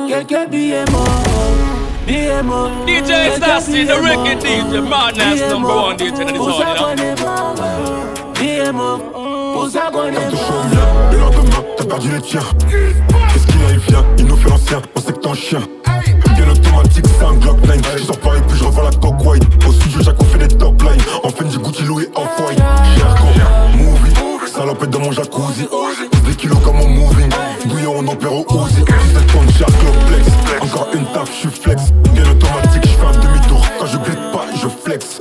quelques 0.09 0.51
billets 0.51 0.85
morts. 0.93 1.76
Morts. 2.07 2.87
DJ 2.87 3.37
Sassy, 3.39 3.85
the 3.85 4.01
record 4.01 4.39
DJ, 4.39 4.89
man, 4.89 5.15
that's 5.15 5.41
number 5.51 5.75
one 5.75 5.97
DJ 5.97 6.21
in 6.21 6.37
chaud, 6.37 6.77
mort. 6.77 6.95
viens. 10.71 11.11
Le 11.11 11.19
lendemain, 11.19 11.65
t'as 11.77 11.85
perdu 11.85 12.11
les 12.13 12.21
tiens. 12.21 12.41
Qu'est-ce 12.71 13.47
qu'il 13.49 13.65
a, 13.65 13.71
il 13.73 13.79
vient. 13.79 14.05
Il 14.19 14.27
nous 14.27 14.37
fait 14.37 14.49
l'ancien, 14.49 14.81
on 14.95 15.01
sait 15.01 15.13
que 15.13 15.19
t'es 15.19 15.29
un 15.29 15.35
chien. 15.35 15.61
Bien 16.37 16.49
automatique, 16.49 17.07
c'est 17.19 17.25
un 17.25 17.35
Glock 17.35 17.59
9. 17.67 17.99
Je 17.99 18.05
sors 18.05 18.19
Paris, 18.19 18.41
puis 18.47 18.57
je 18.57 18.65
revois 18.65 18.85
la 18.85 18.91
coque 18.91 19.25
white. 19.25 19.43
Au 19.67 19.73
studio, 19.73 20.03
Jacques, 20.03 20.23
on 20.23 20.25
fait 20.27 20.47
des 20.47 20.57
top 20.57 20.81
lines. 20.83 21.03
En 21.25 21.31
fin 21.31 21.45
du 21.45 21.59
Gucci, 21.59 21.83
Louis, 21.83 22.07
off-white. 22.15 22.59
Jarko, 22.99 23.27
movie. 23.77 24.15
Salopette 24.47 24.91
dans 24.91 25.01
mon 25.01 25.11
jacuzzi. 25.11 25.67
Pousse 26.27 26.35
des 26.35 26.37
kilos 26.37 26.59
comme 26.65 26.77
mon 26.77 26.89
moving. 26.89 27.31
Bouillon, 27.67 27.95
on 27.99 28.09
opère 28.09 28.33
au 28.33 28.45
Uzi. 28.67 28.85
17 28.85 29.27
tonnes, 29.33 29.51
Jarko, 29.59 29.87
flex. 30.07 30.29
Encore 30.61 30.89
une 30.95 31.05
taf, 31.07 31.31
je 31.43 31.49
flex. 31.49 31.83
Bien 32.13 32.25
automatique, 32.31 32.83
je 32.83 32.89
fais 32.89 33.07
un 33.07 33.21
demi-tour. 33.21 33.67
Quand 33.79 33.87
je 33.87 33.97
glisse 33.99 34.33
pas, 34.33 34.47
je 34.55 34.69
flex. 34.69 35.19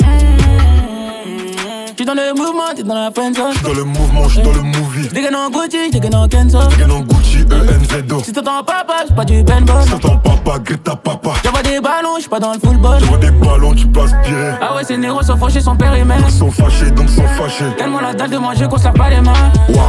J'suis 2.05 2.15
dans 2.15 2.21
le 2.21 2.33
mouvement, 2.35 2.63
t'es 2.75 2.83
dans 2.83 2.93
la 2.93 3.09
friend 3.09 3.35
zone. 3.35 3.51
J'suis 3.53 3.63
dans 3.63 3.73
le 3.73 3.83
mouvement, 3.83 4.29
j'suis 4.29 4.41
dans 4.43 4.51
le 4.51 4.61
movie. 4.61 5.07
Gars 5.11 5.31
dans 5.31 5.49
Gucci, 5.49 5.89
gars 5.89 6.09
dans 6.09 6.27
Kenzo. 6.27 6.59
T'es 6.77 6.85
dans 6.85 6.99
Gucci, 6.99 7.37
ENZO. 7.45 8.23
Si 8.23 8.31
t'entends 8.31 8.63
papa, 8.63 8.93
c'est 9.07 9.15
pas 9.15 9.25
du 9.25 9.41
Ben 9.41 9.65
Bon. 9.65 9.73
T'entends 9.89 10.17
papa, 10.17 10.59
Greta 10.59 10.95
papa. 10.95 11.31
J'envoie 11.43 11.63
des 11.63 11.79
ballons, 11.79 12.17
j'suis 12.17 12.29
pas 12.29 12.39
dans 12.39 12.53
le 12.53 12.59
football. 12.59 12.99
J'envoie 12.99 13.17
des 13.17 13.31
ballons, 13.31 13.73
tu 13.73 13.87
passes 13.87 14.11
tiré. 14.23 14.51
Ah 14.61 14.75
ouais, 14.75 14.83
ces 14.83 14.97
négros 14.97 15.23
sont 15.23 15.35
fauchés, 15.35 15.61
son 15.61 15.75
père 15.75 15.95
et 15.95 16.03
mère. 16.03 16.19
Ils 16.27 16.31
sont 16.31 16.51
fâchés, 16.51 16.91
donc 16.91 17.09
sont 17.09 17.27
fâchés. 17.39 17.65
Tellement 17.75 18.01
la 18.01 18.13
dalle 18.13 18.29
de 18.29 18.37
manger 18.37 18.67
qu'on 18.67 18.77
se 18.77 18.83
lave 18.83 18.93
pas 18.93 19.09
les 19.09 19.21
mains. 19.21 19.33
Waouh, 19.69 19.81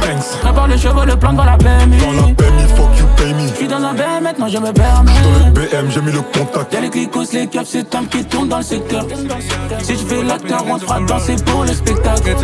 thanks. 0.00 0.40
Prépare 0.42 0.66
le 0.66 0.76
cheveu, 0.76 1.06
le 1.06 1.14
plan 1.14 1.32
devant 1.32 1.44
la 1.44 1.56
PMI. 1.56 1.98
Dans 1.98 2.12
la 2.12 2.66
fuck 2.74 2.93
you 2.93 2.93
pay 3.16 3.32
me. 3.34 3.48
J'suis 3.54 3.68
dans 3.68 3.82
un 3.82 3.94
BM, 3.94 4.22
maintenant 4.22 4.48
je 4.48 4.58
me 4.58 4.72
permets. 4.72 5.12
Dans 5.22 5.46
le 5.46 5.66
BM, 5.66 5.90
j'ai 5.90 6.00
mis 6.00 6.12
le 6.12 6.22
contact. 6.22 6.72
Y'a 6.72 6.80
les 6.80 6.90
clicos, 6.90 7.32
les 7.32 7.46
caps, 7.46 7.68
c'est 7.70 7.94
un 7.94 8.04
qui 8.04 8.24
tourne 8.24 8.48
dans 8.48 8.58
le 8.58 8.62
secteur. 8.62 9.06
Si 9.82 9.92
je 9.94 10.04
fais 10.04 10.22
l'acteur, 10.22 10.64
on 10.68 10.78
fera 10.78 11.00
danser 11.00 11.36
pour 11.44 11.62
le 11.62 11.72
spectacle. 11.72 12.34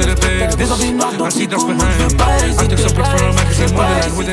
Des 0.56 0.72
envies 0.72 0.92
noires, 0.92 1.12
donc 1.18 1.32
si 1.32 1.46
courent, 1.46 1.68
je 1.68 2.04
veux 2.04 2.16
pas 2.16 2.36
hésiter. 2.46 2.76
Je 2.76 2.82
veux 2.82 3.74
pas 3.74 3.88
hésiter. 4.06 4.30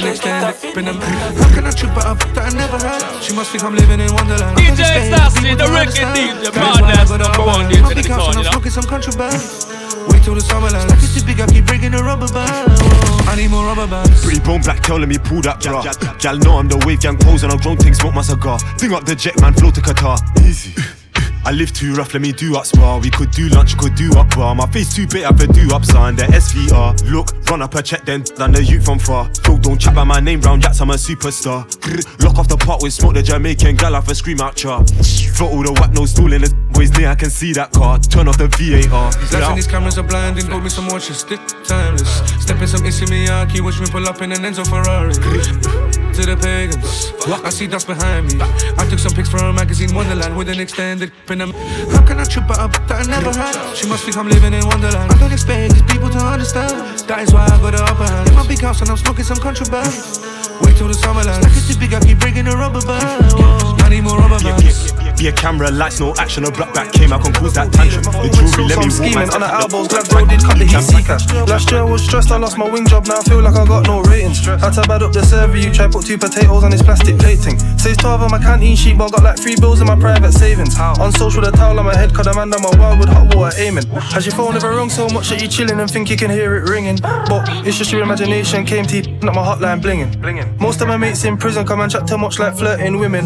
How 0.78 1.50
can 1.54 1.66
I 1.66 1.72
trip 1.72 1.98
up 1.98 2.18
that 2.34 2.48
I 2.48 2.54
never 2.56 2.78
had? 2.78 3.02
She 3.22 3.34
must 3.34 3.52
think 3.52 3.64
I'm 3.64 3.76
living 3.76 4.00
in 4.00 4.14
Wonderland. 4.14 4.58
DJ 4.58 5.10
Sassy, 5.10 5.56
the 5.56 5.68
record 5.72 5.94
DJ, 5.94 6.54
man, 6.56 6.82
that's 6.88 7.12
number 7.12 7.44
one 7.46 7.70
DJ 7.70 7.96
the 7.96 8.04
town, 8.04 8.38
I'm 8.38 8.44
smoking 8.44 8.72
some 8.72 8.86
contraband. 8.86 9.77
Wait 10.10 10.24
till 10.24 10.36
the 10.36 10.42
summer 10.42 10.70
land. 10.70 10.90
Like 10.90 11.00
it's 11.00 11.16
too 11.16 11.26
big, 11.26 11.40
I 11.40 11.48
keep 11.48 11.66
breaking 11.66 11.92
the 11.92 12.04
rubber 12.04 12.28
band. 12.28 12.72
I 13.28 13.36
need 13.36 13.50
more 13.50 13.66
rubber 13.66 13.88
bands. 13.88 14.24
Pretty 14.24 14.40
bone 14.40 14.62
black 14.62 14.82
girl, 14.84 15.00
let 15.00 15.10
me 15.10 15.18
pull 15.18 15.42
that 15.42 15.62
bra. 15.62 15.84
Gal 16.20 16.38
know 16.38 16.58
I'm 16.58 16.68
the 16.68 16.78
wave 16.86 17.02
gang 17.02 17.18
pose 17.18 17.44
and 17.44 17.52
I'm 17.52 17.60
grown 17.60 17.78
thing, 17.78 17.94
smoke 17.94 18.14
my 18.14 18.22
cigar. 18.22 18.60
Thing 18.80 18.94
up 18.94 19.06
the 19.06 19.16
jet 19.16 19.40
man, 19.42 19.54
flow 19.54 19.72
to 19.72 19.82
Qatar. 19.82 20.18
Easy. 20.46 20.74
I 21.48 21.52
live 21.52 21.72
too 21.72 21.94
rough, 21.94 22.14
let 22.14 22.22
me 22.22 22.34
do 22.34 22.58
up 22.58 22.66
spa. 22.66 22.98
We 22.98 23.10
could 23.10 23.32
do 23.32 23.48
lunch, 23.48 23.78
could 23.78 23.96
do 23.96 24.12
up 24.20 24.36
bar. 24.36 24.54
My 24.54 24.68
face 24.68 24.94
too 24.94 25.08
big, 25.08 25.24
I 25.24 25.32
could 25.32 25.54
do 25.54 25.74
up 25.74 25.86
son. 25.86 26.18
The 26.18 26.24
SVR. 26.24 27.10
Look, 27.10 27.32
run 27.50 27.62
up 27.62 27.74
a 27.74 27.82
check 27.82 28.04
then, 28.04 28.24
than 28.36 28.52
the 28.52 28.62
youth 28.62 28.84
from 28.84 29.00
far. 29.00 29.30
Bro, 29.44 29.60
don't 29.60 29.80
chat 29.80 29.96
by 29.96 30.04
my 30.04 30.20
name 30.20 30.42
round 30.42 30.64
jacks, 30.64 30.82
I'm 30.82 30.90
a 30.90 30.96
superstar. 30.96 31.64
Grr, 31.80 32.04
Lock 32.26 32.38
off 32.38 32.50
the 32.50 32.58
park 32.58 32.82
with 32.82 32.92
smoke, 32.92 33.14
the 33.14 33.24
Jamaican 33.24 33.78
gal 33.78 33.96
off 33.96 34.10
a 34.10 34.16
scream 34.16 34.42
out 34.42 34.58
char. 34.58 34.86
For 35.38 35.46
all 35.46 35.64
the 35.64 35.72
whack 35.72 35.94
no 35.94 36.06
stool 36.06 36.34
in 36.34 36.42
the 36.42 36.54
boys 36.78 36.92
near, 36.98 37.10
I 37.10 37.16
can 37.16 37.30
see 37.30 37.54
that 37.54 37.72
car. 37.72 37.98
Turn 38.00 38.28
off 38.28 38.38
the 38.38 38.48
VAR. 38.48 39.10
These 39.18 39.34
lights 39.34 39.48
and 39.50 39.58
these 39.58 39.68
cameras 39.68 39.98
are 39.98 40.04
blinding. 40.04 40.46
Got 40.46 40.64
me 40.64 40.70
some 40.70 40.88
watches, 40.88 41.20
stick 41.20 41.42
timeless. 41.66 42.22
Step 42.38 42.62
in 42.62 42.68
some 42.68 42.86
Issey 42.86 43.06
Miyake, 43.06 43.62
watch 43.62 43.80
me 43.80 43.88
pull 43.90 44.06
up 44.08 44.22
in 44.22 44.32
an 44.32 44.46
Enzo 44.46 44.62
Ferrari. 44.62 45.14
To 45.14 46.22
the 46.26 46.38
pagans, 46.38 47.14
I 47.46 47.50
see 47.50 47.68
dust 47.68 47.88
behind 47.88 48.30
me. 48.30 48.38
I 48.78 48.86
took 48.90 49.00
some 49.00 49.14
pics 49.14 49.30
for 49.30 49.38
a 49.38 49.54
magazine, 49.54 49.94
Wonderland, 49.94 50.38
with 50.38 50.50
an 50.50 50.60
extended 50.60 51.12
pin. 51.26 51.40
How 51.40 52.06
can 52.06 52.20
I 52.20 52.26
trip 52.26 52.50
up 52.50 52.74
that 52.88 53.02
I 53.02 53.06
never 53.10 53.34
had? 53.34 53.58
She 53.76 53.88
must 53.90 54.04
think 54.06 54.18
I'm 54.18 54.30
living 54.30 54.54
in 54.54 54.66
Wonderland. 54.66 55.12
I 55.12 55.18
don't 55.18 55.34
expect 55.34 55.74
these 55.74 55.84
people 55.84 56.10
to 56.10 56.20
understand. 56.20 57.00
That 57.10 57.22
is 57.22 57.34
why 57.34 57.46
I 57.46 57.58
got 57.58 57.74
the 57.74 57.84
upper 57.84 58.06
hand. 58.06 58.30
In 58.30 58.36
my 58.36 58.48
big 58.48 58.62
house 58.62 58.82
and 58.82 58.90
I'm 58.90 58.98
smoking 58.98 59.26
some 59.26 59.38
contraband. 59.38 59.94
Wait 60.62 60.78
till 60.78 60.88
the 60.88 60.94
summer 60.94 61.24
lands. 61.24 61.46
Like 61.46 61.58
it's 61.58 61.68
too 61.70 61.80
big, 61.80 61.94
I 61.94 62.00
keep 62.02 62.20
breaking 62.20 62.46
the 62.46 62.56
rubber 62.58 62.82
band. 62.82 63.34
Whoa. 63.34 63.78
I 63.86 63.90
need 63.90 64.02
more 64.02 64.18
rubber 64.18 64.42
bands. 64.42 65.07
Be 65.18 65.28
a 65.28 65.32
camera, 65.32 65.72
lights, 65.72 66.00
no 66.00 66.14
action. 66.18 66.46
A 66.46 66.52
black 66.52 66.74
back 66.74 66.94
came, 66.94 67.12
I 67.12 67.18
can 67.18 67.34
cause 67.34 67.54
that 67.56 67.74
tantrum. 67.74 68.04
The 68.06 68.30
jewelry, 68.30 68.70
let 68.70 68.78
me 68.78 68.86
walk 68.86 68.94
scheming 68.94 69.30
on 69.34 69.42
the 69.42 69.50
elbows, 69.50 69.88
glad 69.88 70.06
bro 70.10 70.26
did 70.30 70.42
cut 70.46 70.62
the 70.62 70.66
heat 70.70 70.86
seeker. 70.86 71.18
Last 71.50 71.72
year 71.72 71.82
I 71.82 71.84
was 71.84 72.06
stressed, 72.06 72.30
I 72.30 72.38
lost 72.38 72.58
my 72.58 72.70
wing 72.70 72.86
job, 72.86 73.08
now 73.08 73.18
I 73.18 73.24
feel 73.24 73.42
like 73.42 73.56
I 73.56 73.66
got 73.66 73.88
no 73.88 74.02
ratings. 74.06 74.46
Had 74.46 74.78
to 74.78 74.86
bad 74.86 75.02
up 75.02 75.14
the 75.14 75.26
server, 75.26 75.58
you 75.58 75.74
try 75.74 75.88
put 75.88 76.06
two 76.06 76.18
potatoes 76.18 76.64
on 76.64 76.70
this 76.70 76.84
plastic 76.84 77.18
plating. 77.18 77.58
Says 77.82 77.98
12 77.98 78.22
on 78.22 78.32
my 78.32 78.38
canteen 78.38 78.76
sheet, 78.76 78.98
but 78.98 79.10
I 79.10 79.18
got 79.18 79.24
like 79.24 79.40
three 79.42 79.56
bills 79.58 79.82
in 79.82 79.88
my 79.88 79.98
private 79.98 80.34
savings. 80.34 80.78
On 80.78 81.12
social, 81.12 81.42
the 81.42 81.50
towel 81.50 81.80
on 81.80 81.86
my 81.86 81.96
head, 81.98 82.14
cause 82.14 82.26
the 82.30 82.34
man 82.36 82.52
done 82.52 82.62
my 82.62 82.78
wild 82.78 83.00
with 83.00 83.10
hot 83.10 83.34
water 83.34 83.58
aiming. 83.58 83.90
Has 84.14 84.26
your 84.26 84.36
phone 84.36 84.56
ever 84.56 84.70
rung 84.70 84.90
so 84.90 85.10
much 85.10 85.30
that 85.30 85.42
you 85.42 85.48
chilling 85.48 85.80
and 85.80 85.90
think 85.90 86.12
you 86.12 86.18
can 86.18 86.30
hear 86.30 86.56
it 86.58 86.70
ringing? 86.70 86.98
But 87.02 87.50
it's 87.66 87.78
just 87.78 87.92
your 87.92 88.04
imagination 88.04 88.66
came 88.66 88.86
to 88.86 89.02
you, 89.02 89.18
not 89.26 89.34
my 89.34 89.42
hotline 89.42 89.82
blinging. 89.82 90.14
Most 90.62 90.82
of 90.82 90.88
my 90.88 90.98
mates 90.98 91.26
in 91.26 91.38
prison 91.38 91.66
come 91.66 91.82
and 91.82 91.92
chat 91.92 92.06
too 92.08 92.20
much 92.20 92.38
like 92.38 92.56
flirting 92.56 93.00
women. 93.00 93.26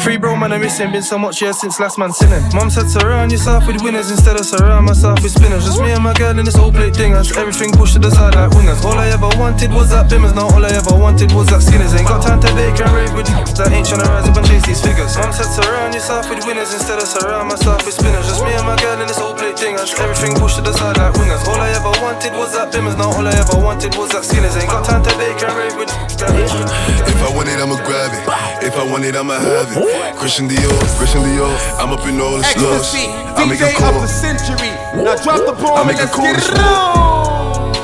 Free 0.00 0.18
bro 0.18 0.36
man, 0.36 0.52
I'm 0.52 0.60
missing, 0.60 0.92
been 0.92 1.02
so 1.02 1.13
much 1.18 1.42
years 1.42 1.60
since 1.60 1.78
last 1.80 1.98
man 1.98 2.12
sinning. 2.12 2.42
Mom 2.54 2.70
said 2.70 2.88
surround 2.88 3.32
yourself 3.32 3.66
with 3.66 3.82
winners 3.82 4.10
instead 4.10 4.36
of 4.38 4.46
surround 4.46 4.86
myself 4.86 5.22
with 5.22 5.32
spinners. 5.32 5.64
Just 5.64 5.80
me 5.80 5.92
and 5.92 6.02
my 6.02 6.14
girl 6.14 6.38
in 6.38 6.44
this 6.44 6.56
old 6.56 6.74
plate 6.74 6.94
dingers. 6.94 7.36
Everything 7.36 7.70
pushed 7.72 7.94
to 7.94 7.98
the 7.98 8.10
side 8.10 8.34
like 8.34 8.50
wingers. 8.52 8.82
All 8.84 8.98
I 8.98 9.08
ever 9.08 9.28
wanted 9.38 9.70
was 9.72 9.90
that 9.90 10.10
bimmers, 10.10 10.34
now 10.34 10.48
all 10.48 10.64
I 10.64 10.70
ever 10.70 10.94
wanted 10.96 11.32
was 11.32 11.46
that 11.48 11.62
skinners. 11.62 11.94
Ain't 11.94 12.08
got 12.08 12.22
time 12.22 12.40
to 12.40 12.50
bake 12.54 12.80
and 12.80 12.92
rave 12.92 13.12
with 13.14 13.26
that 13.54 13.70
ain't 13.70 13.86
tryna 13.86 14.10
rise 14.10 14.26
up 14.26 14.36
and 14.36 14.46
chase 14.46 14.66
these 14.66 14.82
figures. 14.82 15.14
Mom 15.16 15.32
said 15.32 15.46
surround 15.46 15.94
yourself 15.94 16.28
with 16.28 16.42
winners 16.46 16.74
instead 16.74 16.98
of 16.98 17.06
surround 17.06 17.48
myself 17.48 17.84
with 17.86 17.94
spinners. 17.94 18.26
Just 18.26 18.42
me 18.42 18.52
and 18.52 18.66
my 18.66 18.76
girl 18.82 18.98
in 19.00 19.06
this 19.06 19.18
old 19.18 19.38
plate 19.38 19.56
dingers. 19.56 19.94
Everything 20.00 20.34
pushed 20.34 20.56
to 20.56 20.62
the 20.62 20.72
side 20.74 20.96
like 20.98 21.14
wingers. 21.14 21.46
All 21.46 21.60
I 21.60 21.70
ever 21.78 21.94
wanted 22.02 22.32
was 22.34 22.52
that 22.58 22.72
bimmers, 22.72 22.96
now 22.98 23.14
all 23.14 23.26
I 23.26 23.34
ever 23.38 23.58
wanted 23.58 23.94
was 23.94 24.10
that 24.10 24.24
skinners. 24.24 24.56
Ain't 24.56 24.70
got 24.70 24.84
time 24.84 25.02
to 25.06 25.12
bake 25.16 25.38
and 25.42 25.54
rave 25.54 25.76
with 25.78 25.90
that 26.18 26.34
ain't 26.34 27.08
If 27.08 27.20
I 27.22 27.30
want 27.34 27.48
it, 27.48 27.58
I'ma 27.60 27.76
grab 27.86 28.10
it. 28.10 28.24
If 28.66 28.74
I 28.74 28.84
want 28.84 29.04
it, 29.04 29.14
I'ma 29.16 29.38
have 29.38 29.70
it. 29.70 30.16
Christian 30.16 30.48
Dior, 30.48 30.78
Christian 31.04 31.36
Dior. 31.36 31.52
I'm 31.78 31.92
up 31.92 32.06
in 32.08 32.18
all 32.18 32.38
the 32.38 32.42
slugs. 32.44 32.94
I 32.96 33.44
make 33.44 33.60
a 33.60 33.64
DJ 33.64 33.76
call. 33.76 33.94
of 33.94 34.00
the 34.00 34.08
century. 34.08 34.72
Now 35.04 35.14
drop 35.20 35.44
the 35.44 35.52
I 35.52 35.60
bomb 35.60 35.86
make 35.86 36.00
and 36.00 36.08
a 36.08 36.08
let's 36.08 36.16
call 36.16 36.24
get 36.24 36.36
this 36.36 36.48
it 36.48 36.56
on. 36.56 37.74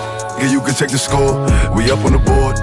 Yeah, 0.40 0.50
you 0.50 0.60
can 0.62 0.74
check 0.74 0.88
the 0.88 0.96
score. 0.96 1.36
We 1.76 1.90
up 1.90 2.00
on 2.00 2.12
the 2.16 2.22
board. 2.24 2.56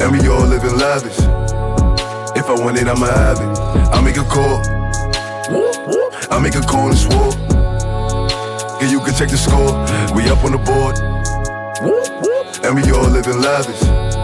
And 0.00 0.12
we 0.16 0.26
all 0.28 0.48
living 0.48 0.78
lavish. 0.80 1.18
If 2.40 2.48
I 2.48 2.56
want 2.56 2.78
it, 2.78 2.88
I'ma 2.88 3.04
have 3.04 3.36
it. 3.36 3.52
I 3.92 4.00
make 4.00 4.16
a 4.16 4.24
call. 4.24 4.64
I 6.32 6.40
make 6.40 6.54
a 6.54 6.62
call 6.64 6.88
and 6.88 6.96
swore. 6.96 7.36
Yeah, 8.80 8.88
you 8.88 9.00
can 9.04 9.12
check 9.12 9.28
the 9.28 9.36
score. 9.36 9.76
We 10.16 10.24
up 10.32 10.42
on 10.42 10.52
the 10.56 10.62
board. 10.64 10.96
And 12.64 12.74
we 12.74 12.90
all 12.96 13.10
living 13.10 13.42
lavish. 13.42 14.15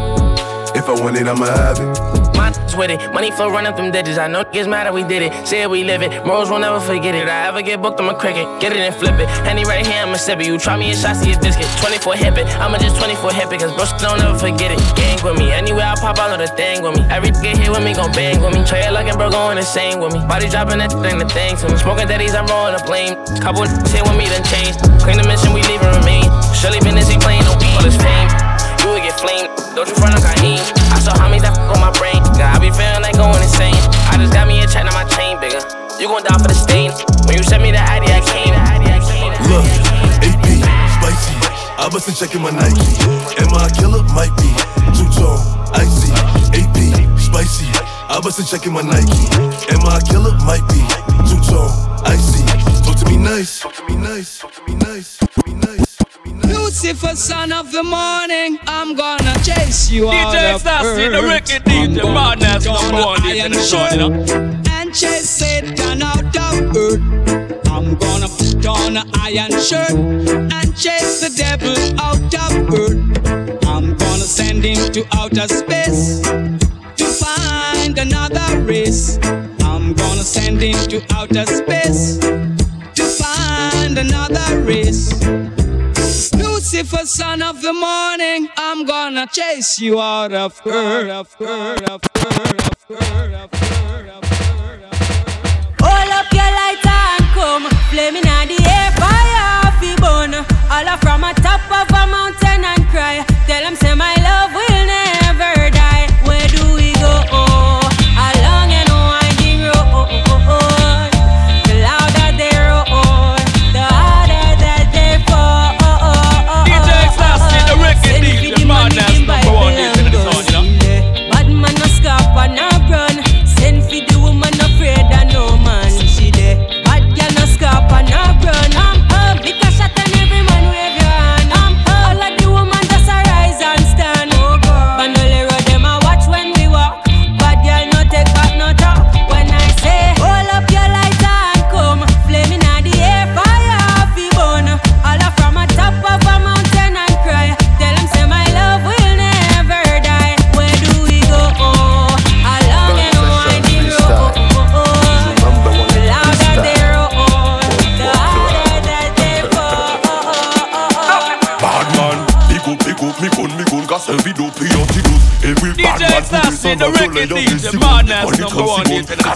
If 0.82 0.88
I 0.88 0.98
want 1.00 1.16
it, 1.16 1.28
I'ma 1.30 1.46
have 1.46 1.78
it. 1.78 2.34
Mine's 2.34 2.58
with 2.74 2.90
it. 2.90 2.98
Money 3.14 3.30
flow 3.30 3.46
running 3.54 3.70
them 3.76 3.92
digits. 3.92 4.18
I 4.18 4.26
know 4.26 4.42
niggas 4.42 4.66
mad 4.66 4.90
that 4.90 4.92
we 4.92 5.06
did 5.06 5.22
it. 5.22 5.30
Say 5.46 5.62
it, 5.62 5.70
we 5.70 5.84
live 5.84 6.02
it. 6.02 6.26
Morals 6.26 6.50
will 6.50 6.58
never 6.58 6.80
forget 6.80 7.14
it. 7.14 7.30
I 7.30 7.46
ever 7.46 7.62
get 7.62 7.80
booked, 7.80 8.00
I'ma 8.02 8.18
cricket. 8.18 8.50
Get 8.58 8.74
it 8.74 8.82
and 8.82 8.90
flip 8.90 9.14
it. 9.22 9.30
Henny 9.46 9.62
right 9.62 9.86
here, 9.86 10.02
I'ma 10.02 10.18
sip 10.18 10.42
it. 10.42 10.50
You 10.50 10.58
try 10.58 10.74
me 10.74 10.90
a 10.90 10.96
shot, 10.98 11.14
see 11.14 11.30
a 11.30 11.38
biscuit. 11.38 11.70
24 11.78 12.18
hip 12.18 12.34
it. 12.34 12.50
I'ma 12.58 12.82
just 12.82 12.98
24 12.98 13.30
hip 13.30 13.54
it. 13.54 13.62
Cause 13.62 13.70
bro, 13.78 13.86
don't 14.02 14.18
ever 14.26 14.34
forget 14.34 14.74
it. 14.74 14.82
Gang 14.98 15.22
with 15.22 15.38
me. 15.38 15.54
Anywhere 15.54 15.86
I 15.86 15.94
pop, 15.94 16.18
I 16.18 16.34
know 16.34 16.42
the 16.42 16.50
thing 16.50 16.82
with 16.82 16.98
me. 16.98 17.06
Every 17.14 17.30
get 17.30 17.62
hit 17.62 17.70
with 17.70 17.86
me, 17.86 17.94
gon' 17.94 18.10
bang 18.10 18.42
with 18.42 18.50
me. 18.50 18.66
Trey 18.66 18.90
looking, 18.90 19.14
bro, 19.14 19.30
going 19.30 19.62
insane 19.62 20.02
with 20.02 20.10
me. 20.10 20.18
Body 20.26 20.50
dropping 20.50 20.82
that 20.82 20.90
thing, 20.90 21.22
the 21.22 21.30
thing 21.30 21.54
to 21.62 21.70
me. 21.70 21.78
Smoking 21.78 22.10
daddies, 22.10 22.34
I'm 22.34 22.50
rolling 22.50 22.74
a 22.74 22.82
blame. 22.82 23.14
Couple 23.38 23.62
hit 23.70 24.02
with 24.08 24.18
me, 24.18 24.26
then 24.26 24.42
change. 24.50 24.74
Clean 24.98 25.14
the 25.14 25.26
mission, 25.30 25.54
we 25.54 25.62
leave 25.70 25.78
and 25.78 25.94
remain. 26.02 26.26
Surely 26.58 26.82
business 26.82 27.06
ain't 27.06 27.22
playing 27.22 27.46
no 27.46 27.54
beat 27.62 27.70
for 27.78 27.86
this 27.86 27.94
fame. 27.94 28.51
Flamed. 29.22 29.54
Don't 29.78 29.86
you 29.86 29.94
front 29.94 30.18
like 30.18 30.26
I 30.26 30.34
aim. 30.42 30.58
I 30.90 30.98
saw 30.98 31.14
homies 31.14 31.46
that 31.46 31.54
fuck 31.54 31.70
on 31.70 31.78
my 31.78 31.94
brain. 31.94 32.18
God, 32.34 32.50
I 32.50 32.58
be 32.58 32.74
feeling 32.74 33.06
like 33.06 33.14
going 33.14 33.38
insane. 33.38 33.78
I 34.10 34.18
just 34.18 34.34
got 34.34 34.50
me 34.50 34.58
a 34.58 34.66
check, 34.66 34.82
now 34.82 34.98
my 34.98 35.06
chain 35.14 35.38
bigger. 35.38 35.62
You 36.02 36.10
gon' 36.10 36.26
die 36.26 36.34
for 36.42 36.50
the 36.50 36.58
stain. 36.58 36.90
When 37.30 37.38
you 37.38 37.46
sent 37.46 37.62
me 37.62 37.70
the 37.70 37.78
ID, 37.78 38.02
I 38.10 38.18
came. 38.26 38.50
Look, 39.46 39.62
AP, 40.26 40.46
spicy. 40.98 41.34
I 41.78 41.86
wasn't 41.86 42.18
checking 42.18 42.42
my 42.42 42.50
Nike. 42.50 42.82
Am 43.38 43.54
I 43.54 43.70
a 43.70 43.70
killer? 43.70 44.02
Might 44.10 44.34
be. 44.42 44.50
Two 44.90 45.06
tone, 45.14 45.38
icy. 45.70 46.10
AP, 46.58 46.78
spicy. 47.14 47.70
I 48.10 48.18
wasn't 48.18 48.50
checking 48.50 48.74
my 48.74 48.82
Nike. 48.82 49.22
Am 49.70 49.86
I 49.86 49.98
a 49.98 50.00
killer? 50.02 50.34
Might 50.42 50.66
be. 50.66 50.82
Two 51.30 51.38
tone, 51.46 51.70
icy. 52.10 52.42
Talk 52.82 52.98
to 52.98 53.06
me 53.06 53.16
nice. 53.22 53.60
Talk 53.62 53.74
to 53.78 53.86
me 53.86 53.94
nice. 53.94 54.38
Talk 54.42 54.52
to 54.52 54.62
me 54.66 54.74
nice. 54.74 55.22
Lucifer, 56.72 57.14
son 57.14 57.52
of 57.52 57.70
the 57.70 57.82
morning, 57.82 58.58
I'm 58.66 58.96
gonna 58.96 59.34
chase 59.44 59.90
you 59.90 60.08
out 60.08 60.34
of 60.34 60.62
Stassi, 60.62 61.10
the 61.10 61.18
earth. 61.18 61.28
wicked 61.28 61.64
DJ, 61.64 62.02
madness 62.02 62.64
number 62.64 62.96
one, 62.96 63.20
DJ, 63.20 63.52
shirt 63.70 63.92
you 63.92 63.98
know. 63.98 64.64
And 64.70 64.94
chase 64.94 65.28
Satan 65.28 66.00
out 66.00 66.34
of 66.34 66.74
earth. 66.74 67.68
I'm 67.68 67.94
gonna 67.96 68.26
put 68.26 68.64
on 68.64 68.96
an 68.96 69.06
iron 69.20 69.52
shirt 69.60 69.90
and 69.90 70.74
chase 70.74 71.20
the 71.20 71.30
devil 71.36 71.76
out 72.00 72.34
of 72.40 72.52
earth. 72.72 73.66
I'm 73.66 73.94
gonna 73.94 74.24
send 74.24 74.64
him 74.64 74.90
to 74.92 75.04
outer 75.12 75.48
space 75.48 76.22
to 76.22 77.04
find 77.04 77.98
another 77.98 78.48
race. 78.62 79.18
I'm 79.60 79.92
gonna 79.92 80.24
send 80.24 80.62
him 80.62 80.80
to 80.88 81.02
outer 81.10 81.44
space 81.44 82.16
to 82.16 83.04
find 83.04 83.98
another. 83.98 84.31
Lucifer, 86.82 87.06
son 87.06 87.42
of 87.42 87.62
the 87.62 87.72
morning, 87.72 88.48
I'm 88.56 88.84
gonna 88.84 89.28
chase 89.28 89.78
you 89.78 90.00
out 90.00 90.32
of 90.32 90.60
earth. 90.66 91.36
Hold 91.38 91.82
up 96.18 96.32
your 96.32 96.50
lighter 96.58 96.98
and 97.14 97.26
come. 97.36 97.66
Flaming 97.90 98.26
on 98.26 98.48
the 98.48 98.58
air, 98.66 98.90
fire 98.98 99.62
off 99.62 99.78
the 99.80 99.94
bone. 100.00 100.34
All 100.34 100.88
up 100.88 101.00
from 101.00 101.22
a 101.22 101.32
top 101.34 101.62
of 101.70 101.88
a 101.88 102.06
mountain 102.10 102.64
and 102.64 102.84
cry. 102.88 103.24
Tell 103.46 103.62
them 103.62 103.76
say 103.76 103.94
my 103.94 104.21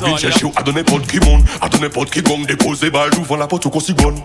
sound, 0.06 0.18
chercher, 0.18 0.46
à 0.56 0.62
donner 0.62 0.82
de 0.82 0.90
qui 0.90 1.20
monte, 1.20 1.42
à 1.60 1.68
donner 1.68 1.88
de 1.88 2.04
qui 2.04 2.22
gonne, 2.22 2.44
déposer 2.44 2.90
balle 2.90 3.10
devant 3.10 3.36
la 3.36 3.46
porte 3.46 3.66
au 3.66 3.70
consigonne. 3.70 4.16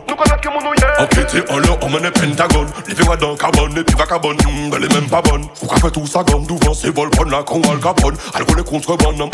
Enquêter 1.00 1.42
en 1.50 1.58
leur, 1.58 1.78
on 1.82 1.90
mène 1.90 2.12
pentagone. 2.12 2.68
Les 2.88 2.94
verras 2.94 3.18
dans 3.18 3.36
carbone, 3.36 3.74
les 3.76 3.84
carbone, 3.84 4.38
elle 4.76 4.84
est 4.84 4.94
même 4.94 5.10
pas 5.10 5.22
bonne. 5.22 5.46
Pourquoi 5.60 5.78
fait 5.80 5.92
tout 5.92 6.06
ça 6.06 6.24
gomme, 6.24 6.46
devant 6.46 6.74
ces 6.74 6.90
vols, 6.92 7.10
prendre 7.10 7.32
la 7.32 7.44
con, 7.44 7.62
al 7.72 7.80
capone, 7.80 8.16
alcool 8.34 8.60
et 8.60 8.64
contrebande. 8.64 9.32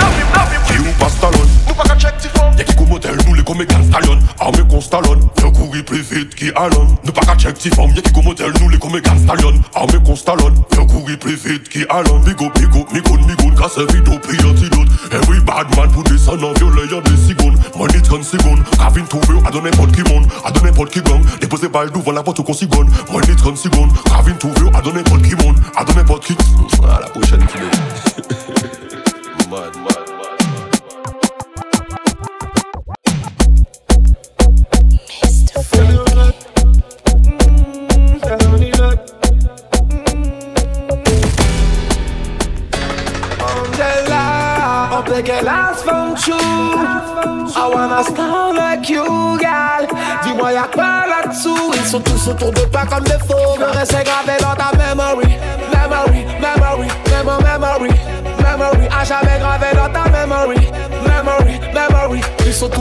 Qui 0.68 0.80
ou 0.80 0.92
pas 1.00 1.10
stallone, 1.10 1.50
nous 1.68 1.74
pas 1.74 1.84
qu'à 1.84 1.98
check 1.98 2.18
tes 2.20 2.30
formes. 2.30 2.58
Y'a 2.58 2.64
qui 2.64 2.76
comme 2.76 2.90
modèle, 2.90 3.18
nous 3.28 3.34
les 3.34 3.44
comme 3.44 3.58
mécan 3.58 3.84
stallion, 3.84 4.20
armé 4.40 4.60
qu'on 4.70 4.82
stallone, 4.82 5.28
fais 5.40 5.52
courir 5.52 5.86
plus 5.86 6.02
vite 6.02 6.36
qui 6.36 6.52
allonne. 6.56 6.96
Nous 7.04 7.12
pas 7.12 7.22
qu'à 7.22 7.36
check 7.36 7.58
tes 7.58 7.70
formes, 7.70 7.94
y'a 7.96 8.02
qui 8.02 8.14
comme 8.14 8.26
modèle, 8.26 8.54
nous 8.62 8.70
les 8.70 8.78
comme 8.78 8.94
mécan 8.94 9.18
stallion, 9.18 9.54
armé 9.76 10.00
qu'on 10.06 10.16
stallone, 10.16 10.56
fais 10.74 10.86
courir 10.86 11.20
plus 11.20 11.36
vite 11.36 11.70
qui 11.70 11.86
allonne. 11.90 12.22
Bigo, 12.24 12.50
bigo, 12.56 12.86
mi 12.94 13.02
gun, 13.02 13.26
mi 13.28 13.36
gun, 13.36 13.56
casse 13.56 13.80
vidéo, 13.80 14.20
pris 14.20 14.38
antidote. 14.46 14.88
Every 15.12 15.40
bad 15.42 15.76
man 15.76 15.92
pour 15.92 16.04
descendre 16.04 16.37
en 16.44 16.54
violet, 16.54 16.88
y'a 16.92 17.02
des 17.02 17.18
secondes. 17.18 17.58
Money 17.76 18.02
30 18.02 18.24
secondes, 18.24 18.60
Ravine 18.80 19.06
trouvé, 19.06 19.40
à 19.46 19.52
donner 19.52 19.70
n'importe 19.70 19.92
qui 19.92 20.02
monte, 20.14 20.26
à 20.44 20.52
donner 20.52 20.68
n'importe 20.68 20.92
qui 20.92 21.02
gang. 21.02 21.22
Déposer 21.40 21.70
balle 21.70 21.92
devant 21.92 22.12
la 22.12 22.24
porte 22.24 22.40
au 22.40 22.44
consigonne. 22.44 22.90
Money 23.12 23.36
30 23.36 23.58
secondes, 23.58 23.92
Ravine 24.10 24.38
trouvé, 24.38 24.70
à 24.74 24.82
donner 24.82 24.98
n'importe 24.98 25.24
qui 25.24 25.36
monte, 25.36 25.58
à 25.76 25.84
donner 25.84 26.00
n'importe 26.00 26.26
qui. 26.26 26.36
À 26.84 27.02
la 27.02 27.08
prochaine, 27.08 27.46
kilo. 27.48 27.66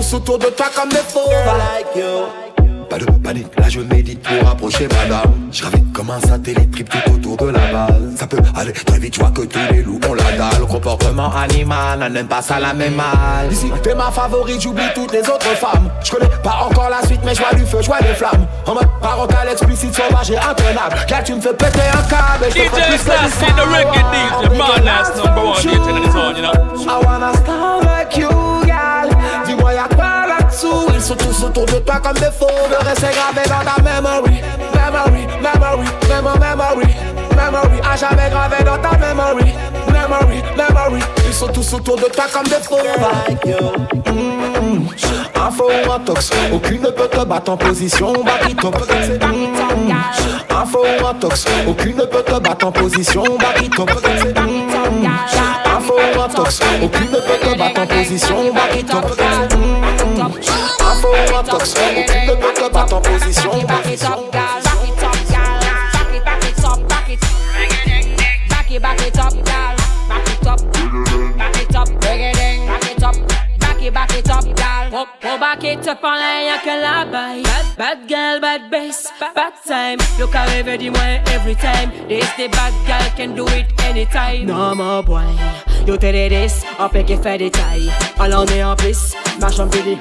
tous 0.09 0.17
autour 0.17 0.39
de 0.39 0.47
toi 0.47 0.67
comme 0.75 0.89
des 0.89 0.97
faux. 0.97 1.31
Like 1.31 1.97
you. 1.97 2.87
Pas 2.89 2.99
de 2.99 3.05
panique, 3.05 3.49
là 3.59 3.69
je 3.69 3.81
médite 3.81 4.23
pour 4.23 4.49
approcher 4.49 4.87
madame. 4.89 5.33
Je 5.51 5.65
comme 5.93 6.11
un 6.11 6.21
satellite 6.21 6.71
trip 6.71 6.89
tout 6.89 7.13
autour 7.13 7.37
de 7.39 7.53
la 7.53 7.73
base. 7.73 8.15
Ça 8.17 8.27
peut 8.27 8.39
aller 8.55 8.73
très 8.73 8.99
vite, 8.99 9.15
tu 9.15 9.21
vois 9.21 9.31
que 9.31 9.43
tous 9.43 9.59
les 9.73 9.83
loups 9.83 9.99
ont 10.09 10.15
la 10.15 10.33
dalle. 10.33 10.67
Comportement 10.69 11.33
animal, 11.33 12.03
elle 12.05 12.13
n'aime 12.13 12.29
pas 12.29 12.43
ça 12.43 12.61
la 12.61 12.75
même 12.75 12.95
mal. 12.95 13.51
Ici, 13.51 13.73
t'es 13.83 13.95
ma 13.95 14.11
favorite, 14.11 14.61
j'oublie 14.61 14.85
toutes 14.95 15.13
les 15.13 15.29
autres 15.29 15.57
femmes. 15.57 15.91
Je 16.05 16.13
connais 16.13 16.31
pas 16.43 16.67
encore 16.69 16.91
la 16.91 17.05
suite, 17.07 17.21
mais 17.25 17.35
je 17.35 17.41
vois 17.41 17.55
du 17.55 17.65
feu, 17.67 17.79
je 17.81 17.87
vois 17.87 18.01
des 18.01 18.15
flammes. 18.15 18.47
En 18.67 18.75
mode 18.75 18.89
parental, 19.01 19.49
explicite, 19.51 19.95
sauvage 19.95 20.31
et 20.31 20.37
intenable. 20.37 20.97
Là, 21.11 21.23
tu 21.25 21.35
me 21.35 21.41
fais 21.41 21.55
péter 21.55 21.81
un 21.93 22.03
câble. 22.03 22.53
DJ 22.53 22.57
the 22.57 23.65
record 23.67 23.97
DJ, 24.13 24.59
man, 24.59 24.85
that's 24.85 25.17
number 25.17 25.45
one, 25.45 25.63
you 25.65 25.71
you 25.73 26.43
know. 26.43 26.57
I 26.89 27.01
wanna 27.05 27.35
start 27.35 27.85
like 27.85 28.17
you, 28.17 28.29
Ils 30.59 31.03
sont 31.03 31.15
tous 31.17 31.45
autour 31.45 31.67
de 31.67 31.79
toi 31.81 32.01
comme 32.03 32.15
des 32.15 32.31
faux. 32.33 32.47
Le 32.71 32.89
reste 32.89 33.05
est 33.05 33.15
gravé 33.15 33.43
dans 33.47 33.63
ta 33.63 33.83
memory. 33.83 34.41
Memory, 34.75 35.27
memory, 35.43 35.89
memory, 36.09 36.39
memory. 36.39 36.95
Memory, 37.37 37.81
à 37.85 37.97
jamais 37.97 38.31
gravé 38.31 38.65
dans 38.65 38.79
ta 38.79 38.97
memory. 38.97 39.53
Memory, 39.93 40.43
memory. 40.57 41.03
Ils 41.27 41.35
sont 41.35 41.49
tous 41.49 41.75
autour 41.75 41.97
de 41.97 42.05
toi 42.05 42.25
comme 42.33 42.45
des 42.45 42.63
faux. 42.63 42.79
Mm. 44.11 44.87
Ou 45.59 45.93
un 45.93 45.99
tox, 46.01 46.31
aucune 46.53 46.83
ne 46.83 46.91
peut 46.91 47.09
te 47.09 47.25
battre 47.25 47.53
en 47.53 47.57
position 47.57 48.13
back 48.25 48.49
it 48.49 48.65
up. 48.65 48.75
Mm. 48.75 49.93
Info 50.51 50.79
ou 50.81 51.07
un 51.07 51.15
tox, 51.15 51.45
aucune 51.69 51.97
ne 51.97 52.05
peut 52.05 52.23
te 52.23 52.39
battre 52.41 52.67
en 52.67 52.73
position 52.73 53.23
back 53.39 53.63
it 53.63 53.79
up. 53.79 53.91
Mm. 53.91 55.07
Info 55.77 55.95
ou 55.95 56.21
un 56.21 56.29
tox, 56.29 56.61
aucune 56.83 57.11
ne 57.11 57.17
peut 57.17 57.39
te 57.43 57.59
battre 57.59 57.81
en 57.83 57.87
position 57.87 58.55
back 58.55 59.56
tox, 61.47 61.75
on 61.75 62.35
de 62.35 62.61
le 62.63 62.69
bat 62.71 62.87
en 62.93 63.01
position. 63.01 63.51
It 75.67 75.89
up 75.89 76.03
en 76.03 76.15
l'air, 76.15 76.45
y'a 76.45 76.59
que 76.59 76.81
la. 76.81 77.05
Bad, 77.05 77.43
bad 77.77 78.09
girl, 78.09 78.41
bad 78.41 78.71
bass, 78.71 79.13
bad 79.35 79.53
time. 79.67 79.99
Look 80.19 80.35
how 80.35 80.47
every 80.49 80.79
dis-moi 80.79 81.21
every 81.33 81.55
time. 81.55 81.91
This 82.09 82.31
the 82.37 82.49
bad 82.49 82.73
girl 82.87 83.11
can 83.17 83.35
do 83.35 83.47
it 83.49 83.67
anytime. 83.83 84.47
Non, 84.47 84.77
mon 84.77 85.03
boy, 85.03 85.25
yo 85.87 85.97
t'es 85.97 86.29
this, 86.29 86.65
on 86.79 86.89
fait 86.89 87.05
qu'il 87.05 87.19
fait 87.19 87.39
des 87.39 87.51
tailles. 87.51 87.91
On 88.19 88.33
en 88.33 88.47
est 88.47 88.63
en 88.63 88.77
plus, 88.77 89.15
marche 89.41 89.59
en 89.59 89.67
billy 89.67 89.99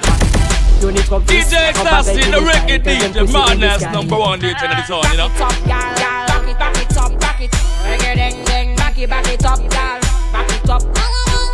You 0.82 0.90
need 0.92 1.06
to 1.06 1.20
DJ 1.20 1.72
Stassi, 1.72 2.30
the 2.30 2.40
record 2.40 2.84
DJ, 2.84 3.32
madness 3.32 3.82
number 3.92 4.18
one 4.18 4.38
DJ 4.38 4.62
in 4.64 4.76
the 4.76 4.86
song, 4.86 5.04
you 5.10 5.16
know. 5.16 5.28
Back 5.38 5.56
it, 5.56 6.50
up, 6.50 6.58
back 6.58 6.76
it 6.76 6.96
up, 6.96 7.20
back 7.20 7.40
it. 7.40 7.50
Reggae 7.82 8.14
ding 8.14 8.44
ding, 8.44 8.76
back 8.76 8.98
it, 8.98 9.08
back 9.08 9.26
it 9.26 9.44
up, 9.44 9.58
gal. 9.70 10.00
Back 10.32 10.50
it 10.52 10.68
up, 10.68 10.82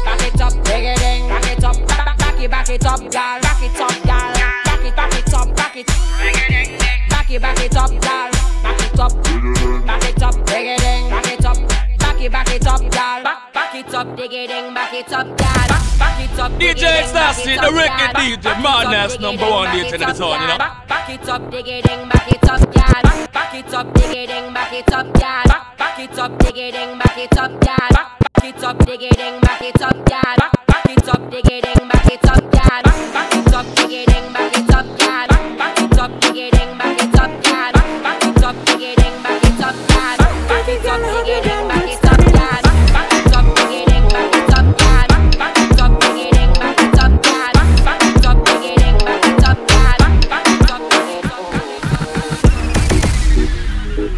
back 0.05 0.23
it 0.27 0.41
up, 0.41 0.53
reggae 0.65 0.99
ding, 0.99 1.29
back 1.29 1.57
it 1.57 1.65
up, 1.65 1.89
back 1.89 2.02
it, 2.43 2.51
back 2.51 2.69
it 2.69 2.87
up, 2.87 3.01
gal. 3.11 3.41
Back 3.41 3.63
it 3.63 3.81
up, 3.81 4.03
gal. 4.05 4.33
Back 4.65 4.85
it, 4.85 4.97
back 4.97 5.15
it 5.15 5.35
up, 5.35 5.57
back 5.57 5.77
it. 5.77 5.87
Reggae 5.87 6.49
ding 6.49 6.79
ding, 6.79 7.09
back 7.09 7.31
it, 7.31 7.43
back 7.43 7.61
it 7.61 7.77
up, 7.77 7.91
gal. 8.01 8.31
Back 8.63 8.83
it 8.83 8.99
up, 8.99 9.13
back 9.87 10.05
it 10.05 10.23
up, 10.23 10.47
back 10.47 10.65
it 10.65 10.83
up. 10.83 11.09
Back 11.11 11.27
it, 11.27 11.45
up, 11.45 11.59
back 11.99 12.21
it 12.21 12.33
back 12.33 12.55
it 12.55 12.67
up, 12.67 12.81
gal. 12.91 13.23
Back, 13.23 13.53
back 13.53 13.75
it 13.75 13.95
up, 13.95 14.07
diggy 14.17 14.47
ding, 14.49 14.75
back 14.75 14.95
it 14.95 15.13
up, 15.13 15.27
gal. 15.37 15.69
Back, 15.69 15.99
back 15.99 16.21
it 16.21 16.39
up, 16.39 16.53
DJ 16.53 17.03
Stassi, 17.03 17.61
the 17.61 17.73
record 17.75 18.17
DJ, 18.17 18.63
madness 18.63 19.19
number 19.21 19.49
one 19.49 19.69
DJ 19.69 19.95
in 19.95 20.01
the 20.01 20.15
song, 20.15 20.41
you 20.41 20.47
know. 20.49 20.59
Back 20.59 21.11
it 21.11 21.29
up, 21.29 21.43
diggy 21.51 21.83
ding, 21.83 22.09
back 22.09 22.33
it 22.33 22.49
up, 22.49 22.73
gal. 22.73 23.03
Back, 23.33 23.55
it 23.55 23.75
up, 23.75 23.95
back 23.95 24.15
it 24.15 24.27
ding, 24.27 24.53
back 24.53 24.73
it 24.73 24.93
up, 24.93 25.13
gal. 25.15 25.45
Back, 25.45 25.79
back 25.79 25.99
it 25.99 26.19
up, 26.19 26.39
diggy 26.39 26.73
ding, 26.73 26.99
back 26.99 27.19
it 27.19 27.39
up, 27.39 27.61
gal. 27.61 27.89
Back, 27.91 28.45
it 28.45 28.65
up, 28.65 28.79
back 28.79 29.03
it 29.03 29.17
ding, 29.17 29.41
back 29.41 29.63
it 29.63 29.83
up, 29.83 30.07
gal. 30.07 30.37
Back, 30.37 30.72
back 30.85 30.99
it 30.99 31.09
up, 31.09 31.31
diggy 31.31 31.59
it 31.59 31.67
up. 31.67 31.89
Back, 31.89 32.07
it 32.13 33.55
up, 33.55 33.65
diggy 33.75 34.07
back 34.33 34.57
it 34.57 34.75
up, 34.75 34.87
back 35.59 35.79
it 35.79 35.99
up, 35.99 36.21
back 36.79 37.03
it 37.03 37.21
up, 37.21 37.33
gal. 37.43 37.73
Back, 38.03 38.23
it 38.23 38.43
up, 38.45 38.61
diggy 38.63 38.93
it 38.93 39.05
up. 39.05 39.39
Back, 39.63 39.77
it 39.93 40.15
up, 40.15 40.17
diggy 40.25 40.27
back 41.69 41.89
it 41.89 42.05
up, 42.05 42.19
back 42.93 43.13
it 43.13 43.33
up, 43.33 43.47
back 43.53 44.33
it 44.33 44.55
up, 44.55 44.67
gal. 44.79 45.09
Back, 47.79 48.03
it 48.03 48.27
up, 48.27 48.39
diggy 48.45 48.73
it 48.77 48.99
up. 49.05 49.59
Back, 49.69 50.47
it 50.47 50.71
up, 50.71 50.71
up, 50.71 50.83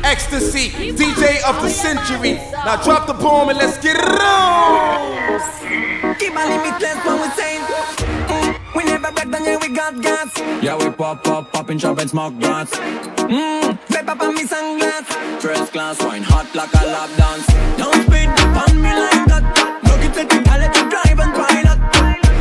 Ecstasy, 0.04 0.70
DJ 0.92 1.42
of 1.48 1.62
the 1.62 1.68
century. 1.68 2.34
Now 2.52 2.76
drop 2.82 3.06
the 3.06 3.14
bomb 3.14 3.48
and 3.50 3.58
let's 3.58 3.78
get 3.78 3.96
it 3.96 4.20
on. 4.20 5.83
Keep 6.18 6.32
my 6.32 6.44
limitless 6.46 7.04
when 7.04 7.20
we 7.20 7.28
saying 7.34 7.62
mm, 7.62 8.74
We 8.76 8.84
never 8.84 9.10
break 9.10 9.30
down, 9.30 9.44
yeah, 9.44 9.58
we 9.60 9.68
got 9.68 10.00
gas. 10.00 10.30
Yeah, 10.62 10.76
we 10.76 10.90
pop, 10.90 11.24
pop, 11.24 11.52
pop 11.52 11.70
in 11.70 11.78
shop 11.78 11.98
and 11.98 12.08
smoke 12.08 12.38
grass. 12.38 12.70
Mmm, 12.70 13.78
vape 13.88 14.08
up 14.08 14.20
on 14.20 14.34
me 14.34 14.44
sunglass. 14.44 15.06
First 15.40 15.72
class 15.72 16.00
wine, 16.00 16.22
hot 16.22 16.54
like 16.54 16.72
a 16.72 16.86
lap 16.86 17.10
dance. 17.16 17.46
Don't 17.76 18.00
spit 18.06 18.28
on 18.30 18.80
me 18.80 18.92
like 18.94 19.24
that. 19.26 19.44
Look 19.84 20.02
it 20.06 20.16
at 20.16 20.48
I 20.48 20.58
let 20.58 20.76
you 20.76 20.88
drive 20.88 21.18
and 21.18 21.34
pilot 21.34 21.80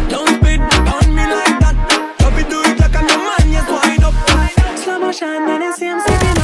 Don't 0.10 0.30
spit 0.38 0.62
on 0.62 1.06
me 1.16 1.26
like 1.26 1.58
that. 1.64 1.76
Love 2.22 2.38
it, 2.38 2.50
do 2.50 2.62
it 2.62 2.80
like 2.80 2.96
I'm 2.96 3.08
your 3.10 3.22
man, 3.26 3.46
yes, 3.52 3.68
wind 3.74 4.04
up 4.06 4.16
Slow 4.78 5.00
motion, 5.00 5.50
and 5.50 5.64
you 5.64 5.74
see 5.74 5.90
I'm 5.90 6.00
sitting 6.00 6.38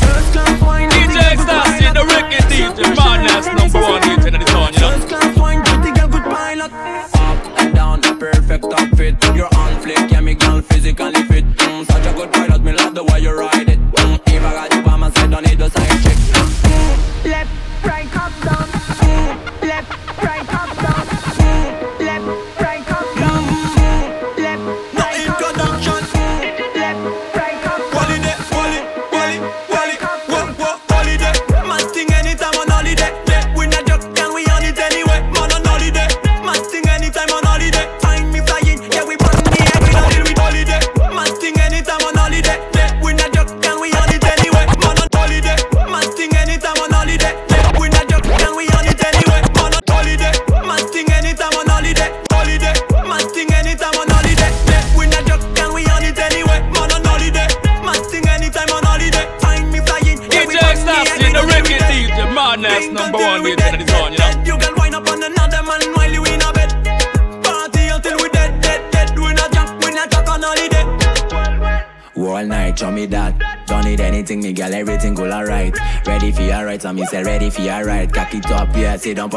First 0.00 0.32
class 0.32 0.60
wine 0.62 0.88
DJ 0.90 1.36
Stassi, 1.44 1.92
the 1.92 2.04
record 2.08 2.46
DJ, 2.48 2.96
madness 2.96 3.46
number 3.52 3.80
one 3.84 4.02
DJ 4.02 4.49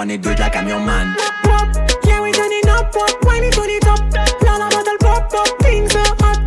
on 0.04 0.22
do 0.22 0.30
it 0.32 0.40
like 0.40 0.56
I'm 0.56 0.68
your 0.68 0.80
man. 0.80 1.16
Pop, 1.44 1.76
yeah 2.06 2.22
we 2.22 2.32
turn 2.34 2.52
it 2.52 2.68
up, 2.68 2.92
it, 3.44 3.54
turn 3.54 3.70
it 3.70 3.88
up. 3.88 4.00
Lala 4.44 4.70
bottle 4.70 4.98
pop, 5.00 5.32
pop, 5.32 5.60
things 5.60 5.94
so 5.94 6.04
hot 6.20 6.43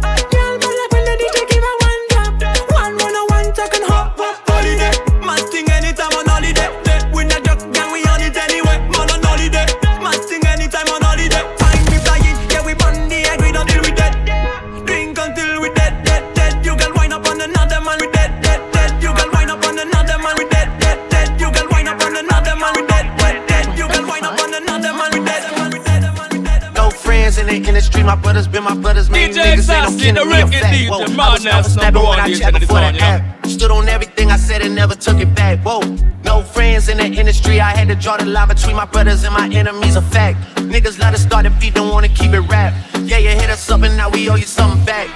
I 31.49 31.63
DJ 31.63 32.39
checked 32.39 32.49
in 32.49 32.55
the 32.55 32.61
before 32.61 32.81
the 32.81 32.99
app. 33.01 33.47
Stood 33.47 33.71
on 33.71 33.89
everything 33.89 34.31
I 34.31 34.37
said 34.37 34.63
and 34.63 34.75
never 34.75 34.95
took 34.95 35.19
it 35.19 35.35
back. 35.35 35.61
Whoa, 35.61 35.81
no 36.25 36.43
friends 36.43 36.89
in 36.89 36.99
the 36.99 37.07
industry. 37.07 37.61
I 37.61 37.77
had 37.77 37.89
to 37.89 37.95
draw 37.95 38.17
the 38.17 38.27
line 38.27 38.49
between 38.49 38.77
my 38.77 38.87
brothers 38.87 39.25
and 39.25 39.35
my 39.35 39.49
enemies. 39.49 39.97
A 39.97 40.03
fact. 40.03 40.39
Niggas 40.57 40.99
let 40.99 41.15
us 41.15 41.23
start 41.23 41.45
the 41.45 41.51
beat, 41.51 41.75
don't 41.75 41.91
wanna 41.91 42.09
keep 42.09 42.33
it 42.33 42.41
rap. 42.41 42.75
Yeah, 43.01 43.19
you 43.19 43.31
hit 43.31 43.51
us 43.51 43.71
up 43.71 43.83
and 43.83 43.97
now 43.97 44.11
we 44.11 44.29
owe 44.29 44.35
you 44.35 44.47
something 44.47 44.85
back. 44.85 45.09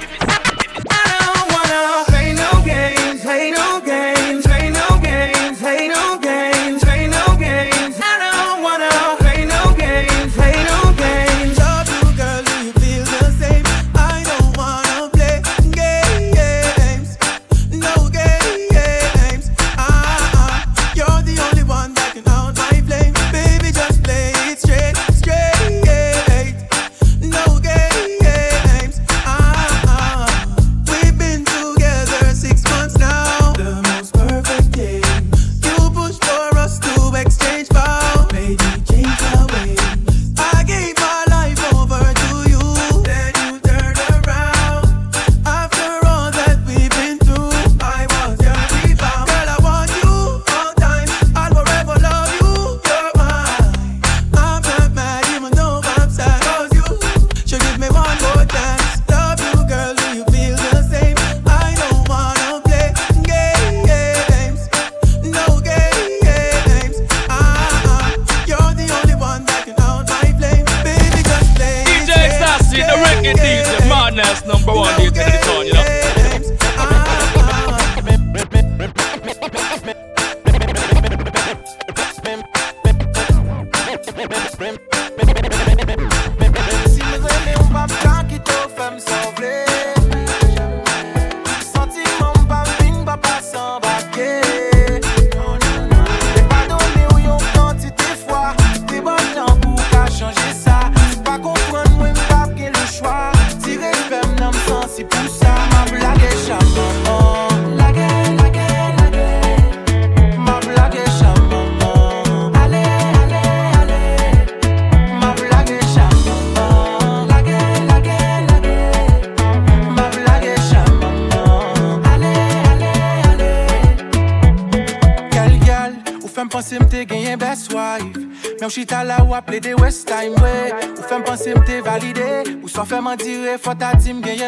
La 128.91 129.23
ou 129.23 129.35
appeler 129.35 129.61
des 129.61 129.75
West 129.75 130.09
Time, 130.09 130.33
ou 130.35 131.03
faire 131.03 131.23
penser 131.23 131.53
que 131.53 131.61
je 131.65 131.73
suis 131.73 131.81
validé, 131.81 132.43
ou 132.61 132.69
soit 132.69 132.85
faire 132.85 133.01
mentir, 133.01 133.37
faut 133.63 133.71
que 133.71 133.77
je 134.05 134.13
me 134.13 134.21
gagne. 134.21 134.41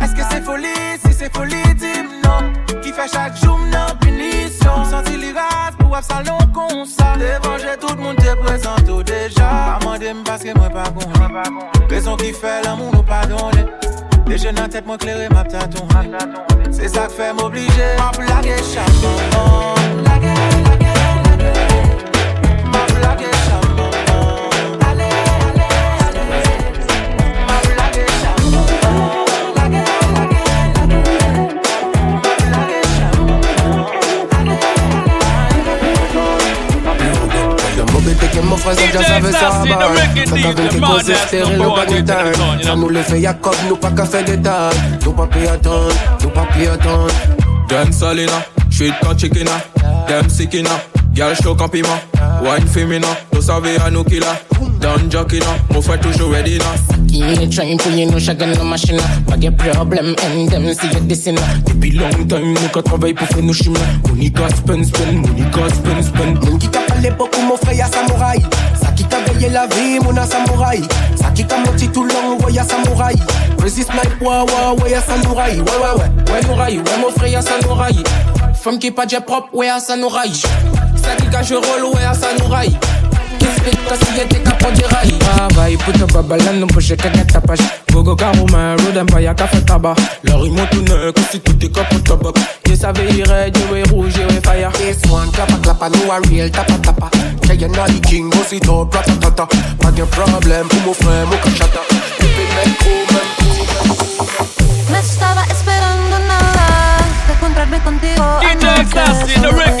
Est-ce 0.00 0.14
que 0.14 0.20
c'est 0.30 0.42
folie? 0.42 0.66
Si 1.04 1.12
c'est 1.14 1.34
folie, 1.34 1.74
dis-moi, 1.74 2.42
qui 2.82 2.92
fait 2.92 3.08
chaque 3.10 3.36
jour 3.42 3.58
une 3.58 3.98
punition. 4.00 4.70
On 4.76 4.84
sentit 4.84 5.16
les 5.16 5.32
rats 5.32 5.72
pour 5.78 5.86
avoir 5.86 6.04
ça 6.04 6.22
long 6.22 6.38
comme 6.52 6.84
ça. 6.84 7.14
De 7.16 7.46
venger 7.46 7.76
tout 7.80 7.94
le 7.96 8.02
monde, 8.02 8.16
tu 8.18 8.26
es 8.26 8.36
présenté 8.36 9.02
déjà. 9.04 9.78
Je 9.80 9.86
ne 9.86 9.92
sais 9.94 10.12
pas, 10.24 10.36
je 10.42 10.48
ne 10.48 10.52
sais 10.52 12.04
pas. 12.04 12.16
Qui 12.18 12.32
fait 12.32 12.62
l'amour, 12.64 12.90
nous 12.92 13.02
pardonne. 13.02 13.66
Déjà, 14.26 14.50
je 14.50 14.54
n'en 14.54 14.68
tête 14.68 14.84
pas 14.84 14.94
éclairé, 14.94 15.26
je 15.30 15.34
ne 15.34 15.50
sais 15.50 15.58
pas. 15.88 16.02
C'est 16.70 16.88
ça 16.88 17.06
que 17.06 17.32
m'obliger. 17.40 17.96
Je 17.96 18.48
ne 18.48 18.60
sais 18.60 18.80
pas, 19.32 20.20
je 20.20 20.63
que 38.34 38.40
coisa 38.62 38.82
madness, 40.80 41.08
estéreo 41.08 41.48
number 41.48 41.64
no 41.64 41.72
one 41.72 41.86
DJ 41.86 41.98
in 41.98 42.04
the 42.04 42.12
town, 42.12 42.26
you 42.26 42.36
bagulho 42.36 42.64
know. 42.64 42.76
Nous 42.76 42.88
le 42.88 43.02
fait 43.02 43.20
Jacob, 43.20 43.54
nous 43.68 43.76
pas 43.76 43.90
qu'à 43.90 44.04
faire 44.04 44.24
des 44.24 44.36
dates 44.36 44.76
Nous 45.04 45.12
pas 45.12 45.26
payer 45.26 45.48
attendre, 45.48 45.94
nous 46.22 46.30
pas 46.30 46.46
payer 46.52 46.68
Dem 47.68 47.92
Salina, 47.92 48.32
street 48.70 48.94
con 49.00 49.16
chickena 49.16 49.52
Dem 50.08 50.28
sickina, 50.28 50.70
girl 51.14 51.34
show 51.34 51.54
campima 51.54 51.88
Wine 52.42 52.66
femina, 52.66 53.08
nous 53.32 53.42
savez 53.42 53.76
à 53.84 53.90
nous 53.90 54.04
killer 54.84 54.98
Down 54.98 55.10
jockeyna, 55.10 55.46
mon 55.72 55.80
frère 55.80 56.00
toujours 56.00 56.30
ready 56.30 56.58
na 56.58 56.64
Qui 57.06 57.48
train 57.48 57.76
pour 57.76 57.92
you 57.92 58.06
know 58.06 58.18
chacun 58.18 58.46
la 58.46 58.64
machine 58.64 58.98
Pas 59.26 59.36
de 59.36 59.50
problème, 59.50 60.14
and 60.24 60.48
them 60.48 60.74
see 60.74 60.88
you 60.92 61.00
dissing 61.00 61.36
uh. 61.36 61.40
Depuis 61.66 61.92
long 61.92 62.10
time, 62.28 62.52
nous 62.54 62.68
qu'à 62.72 62.82
travailler 62.82 63.14
pour 63.14 63.26
faire 63.28 63.42
nos 63.42 63.52
chemins 63.52 63.80
Money 64.08 64.30
got 64.30 64.48
spend, 64.50 64.84
spend, 64.84 65.26
money 65.26 65.44
got 65.52 65.68
spend, 65.70 66.02
spend 66.02 66.44
Moun 66.44 66.58
qui 66.58 66.68
t'a 66.68 66.80
parlé 66.80 67.10
beaucoup 67.10 67.40
mon 67.42 67.56
frère 67.56 67.74
y'a 67.74 67.86
samouraï. 67.86 68.40
Ça 68.80 68.88
qui 68.92 69.04
t'a 69.04 69.20
veillé 69.20 69.48
la 69.48 69.66
vie 69.66 69.98
mon 70.02 70.16
a 70.16 70.26
samouraï. 70.26 70.82
Ça 71.16 71.30
qui 71.34 71.44
t'a 71.44 71.58
menti 71.58 71.88
tout 71.88 72.04
long 72.04 72.38
ouais 72.44 72.52
y'a 72.52 72.64
samouraï. 72.64 73.16
Resist 73.62 73.90
like 73.94 74.20
ouais 74.20 74.28
ouais 74.28 74.82
ouais 74.82 74.90
y'a 74.90 75.00
samouraï. 75.00 75.60
Ouais 75.60 75.62
ouais 75.62 76.02
ouais 76.02 76.32
Ouais 76.32 76.40
nouraï, 76.48 76.78
ouais 76.78 76.98
mon 77.00 77.10
frère 77.10 77.28
y'a 77.28 77.42
sa 77.42 77.58
nouraï 77.60 77.96
Femme 78.54 78.78
qui 78.78 78.90
pas 78.90 79.06
de 79.06 79.16
propre, 79.16 79.48
ouais 79.54 79.68
à 79.68 79.78
sa 79.78 79.96
nouraï 79.96 80.32
Ça 80.32 81.16
qui 81.16 81.28
cache 81.28 81.52
rôle, 81.52 81.94
ouais 81.94 82.02
à 82.02 82.14
sa 82.14 82.28
nouraï 83.64 83.74
Explique 83.74 83.84
que 83.88 84.06
si 84.06 84.14
y'était 84.18 84.40
capot 84.40 84.70
de 84.70 84.84
rail 84.94 85.18
Travail, 85.18 85.76
puto 85.76 86.06
babalan, 86.06 86.60
non 86.60 86.66
poche 86.66 86.94
que 86.96 87.08
get 87.14 87.32
tapage 87.32 87.60
Gogo 87.92 88.16
karuma, 88.16 88.76
road 88.76 88.96
empire, 88.96 89.34
café 89.34 89.60
tabac. 89.62 89.94
Leur 90.24 90.44
ils 90.46 90.54
tout 90.70 90.82
neuf, 90.82 91.12
que 91.12 91.20
si 91.30 91.40
tout 91.40 91.64
est 91.64 91.72
capot 91.72 91.98
tabac 92.00 92.32
Je 92.68 92.74
savais 92.74 93.06
il 93.10 93.24
raid, 93.24 93.56
je 93.56 93.74
vais 93.74 93.82
rouge, 93.90 94.12
je 94.14 94.22
vais 94.22 94.40
fire. 94.40 94.72
This 94.72 95.10
one 95.10 95.30
clapa 95.30 95.54
clapa 95.62 95.88
nous 95.88 96.10
a 96.10 96.18
real 96.28 96.50
tapa 96.50 96.74
tapa. 96.82 97.10
Tell 97.42 97.60
you 97.60 97.68
not 97.68 97.88
the 97.88 98.00
king, 98.00 98.30
go 98.30 98.38
sit 98.42 98.68
up, 98.68 98.92
rata 98.92 99.12
tata. 99.20 99.46
Pas 99.80 99.90
de 99.92 100.02
problème 100.04 100.66
pour 100.68 100.80
mon 100.80 100.94
frère, 100.94 101.26
mon 101.26 101.36
cachata. 101.36 101.80
Tu 102.18 102.26
peux 102.26 102.42
mettre 102.56 102.84
gros, 103.06 104.98
estaba 104.98 105.44
esperando 105.44 106.18
nada 106.26 106.98
de 107.26 107.32
encontrarme 107.32 107.78
contigo. 107.80 108.24
DJ 108.40 108.64
anoche. 108.64 108.92
Sassy, 108.92 109.40
the 109.40 109.73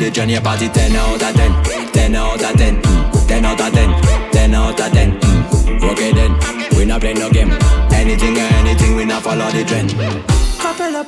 we 0.00 0.06
not 0.06 0.08
follow 0.08 0.08
the 0.08 0.10
journey. 0.10 0.40
Party 0.40 0.68
10 0.68 0.96
out 0.96 1.22
of 1.22 1.34
10. 1.34 1.92
10 1.92 2.14
out 2.14 2.42
of 2.42 2.56
10. 2.56 2.82
mm. 2.82 3.28
10 3.28 3.44
out 3.44 3.60
of 3.60 3.72
10. 3.72 4.32
10 4.32 4.54
out 4.54 4.80
of 4.80 4.92
10. 4.92 5.12
Work 5.80 5.98
it 5.98 6.14
then. 6.14 6.32
We 6.76 6.84
not 6.84 7.00
play 7.00 7.14
no 7.14 7.30
game. 7.30 7.50
Anything 7.92 8.36
or 8.38 8.48
anything, 8.60 8.96
we 8.96 9.04
not 9.04 9.22
follow 9.22 9.50
the 9.50 9.64
trend. 9.64 9.90
Couple 10.58 10.96
up. 10.96 11.06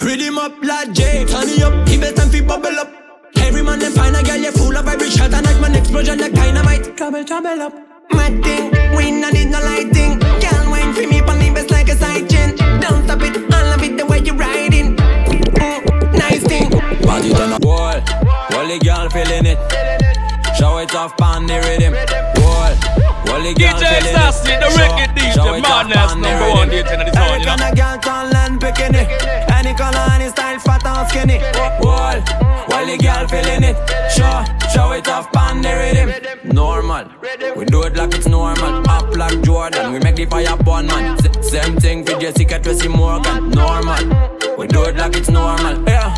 Rhythm 0.00 0.38
up 0.38 0.52
like 0.62 0.92
J, 0.92 1.24
turn 1.26 1.62
up, 1.62 1.86
give 1.86 2.02
it 2.02 2.16
time 2.16 2.30
fi 2.30 2.40
bubble 2.40 2.78
up. 2.78 2.88
Every 3.36 3.62
man 3.62 3.78
them 3.78 3.92
find 3.92 4.16
a 4.16 4.22
girl, 4.22 4.36
you 4.36 4.52
full 4.52 4.76
of 4.76 4.88
every 4.88 5.10
shot 5.10 5.34
and 5.34 5.44
like 5.44 5.60
man 5.60 5.74
explosion 5.74 6.18
like 6.18 6.32
dynamite. 6.32 6.96
Trouble, 6.96 7.24
trouble 7.24 7.60
up. 7.60 7.74
Mad 8.12 8.42
thing, 8.42 8.70
we 8.96 9.10
not 9.10 9.34
need 9.34 9.50
no 9.50 9.60
lighting. 9.60 10.18
Girl, 10.18 10.70
wine 10.70 10.94
for 10.94 11.06
me, 11.06 11.20
pon 11.20 11.38
best 11.52 11.70
like 11.70 11.88
a 11.88 11.96
side 11.96 12.30
chain. 12.30 12.56
Don't 12.80 13.04
stop 13.04 13.20
it, 13.20 13.36
I 13.52 13.62
love 13.70 13.82
it 13.82 13.98
the 13.98 14.06
way 14.06 14.20
you 14.20 14.32
riding. 14.32 14.96
Mm, 14.96 16.18
nice 16.18 16.42
thing. 16.44 16.70
Party 17.02 17.34
turn 17.34 17.52
up. 17.52 17.69
The 18.70 18.78
girl 18.78 19.08
feeling 19.10 19.46
it. 19.46 19.58
Show 20.56 20.78
it 20.78 20.94
off 20.94 21.20
on 21.20 21.46
the 21.46 21.54
rhythm. 21.66 21.92
Boy, 22.38 22.70
all 23.32 23.42
the 23.42 23.52
girl 23.58 23.74
DJ 23.74 23.98
feeling 23.98 24.14
Sassy, 24.14 24.52
it. 24.52 24.60
the 24.60 24.70
Show- 24.70 24.78
reggae 24.78 25.06
DJ, 25.16 25.62
madness 25.62 26.12
on 26.12 26.20
number 26.22 26.50
one. 26.50 26.68
DJ 26.70 26.92
in 26.92 27.06
the 27.06 27.10
town, 27.10 27.42
kind 27.42 27.62
of 27.62 27.74
girl 27.74 27.98
tall 27.98 28.36
and 28.36 28.60
bikini 28.60 29.02
Any 29.50 29.74
color, 29.74 30.06
any 30.14 30.28
style, 30.28 30.58
fat 30.60 30.86
or 30.86 31.08
skinny 31.08 31.38
Wall, 31.82 32.20
while 32.70 32.86
the 32.86 32.96
girl 32.98 33.26
feeling 33.26 33.64
it. 33.64 33.76
Show, 34.14 34.44
show 34.72 34.92
it 34.92 35.08
off 35.08 35.34
on 35.36 35.62
the 35.62 35.70
rhythm. 35.74 36.08
Normal, 36.54 37.06
we 37.56 37.64
do 37.64 37.82
it 37.82 37.96
like 37.96 38.14
it's 38.14 38.28
normal. 38.28 38.88
Up 38.88 39.16
like 39.16 39.40
Jordan, 39.42 39.92
we 39.92 39.98
make 39.98 40.14
the 40.14 40.26
fire 40.26 40.56
burn, 40.58 40.86
man. 40.86 41.18
S- 41.18 41.50
same 41.50 41.76
thing 41.76 42.04
for 42.04 42.18
Jessica 42.20 42.60
Tracy 42.60 42.86
Morgan. 42.88 43.50
Normal, 43.50 44.38
we 44.60 44.66
do 44.66 44.84
it 44.84 44.94
like 44.96 45.16
it's 45.16 45.30
normal. 45.30 45.82
Yeah, 45.88 46.12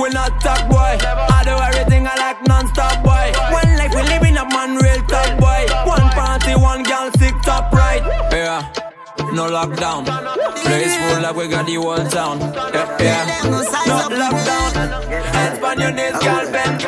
we 0.00 0.08
not 0.08 0.40
top 0.40 0.70
boy 0.70 0.96
I 1.36 1.44
do 1.44 1.52
everything 1.52 2.06
I 2.06 2.16
like 2.16 2.40
non-stop 2.48 3.04
boy 3.04 3.28
One 3.52 3.76
life 3.76 3.92
we 3.92 4.02
live 4.08 4.22
in 4.24 4.38
a 4.38 4.48
man 4.48 4.76
real 4.80 5.04
top 5.04 5.38
boy 5.38 5.68
One 5.84 6.08
party, 6.16 6.56
one 6.56 6.82
girl, 6.82 7.12
sick 7.18 7.34
top 7.44 7.70
right 7.72 8.00
Yeah, 8.32 8.64
no 9.36 9.50
lockdown. 9.52 10.06
Place 10.64 10.96
full 10.96 11.20
like 11.20 11.36
we 11.36 11.48
got 11.48 11.66
the 11.66 11.74
whole 11.74 12.08
town. 12.08 12.40
Yeah, 12.72 12.96
yeah. 13.04 13.40
No 13.44 13.60
lockdown 13.60 14.72
Hands 15.36 15.62
on 15.62 15.80
your 15.80 15.92
knees, 15.92 16.16
girl, 16.24 16.50
bend 16.50 16.80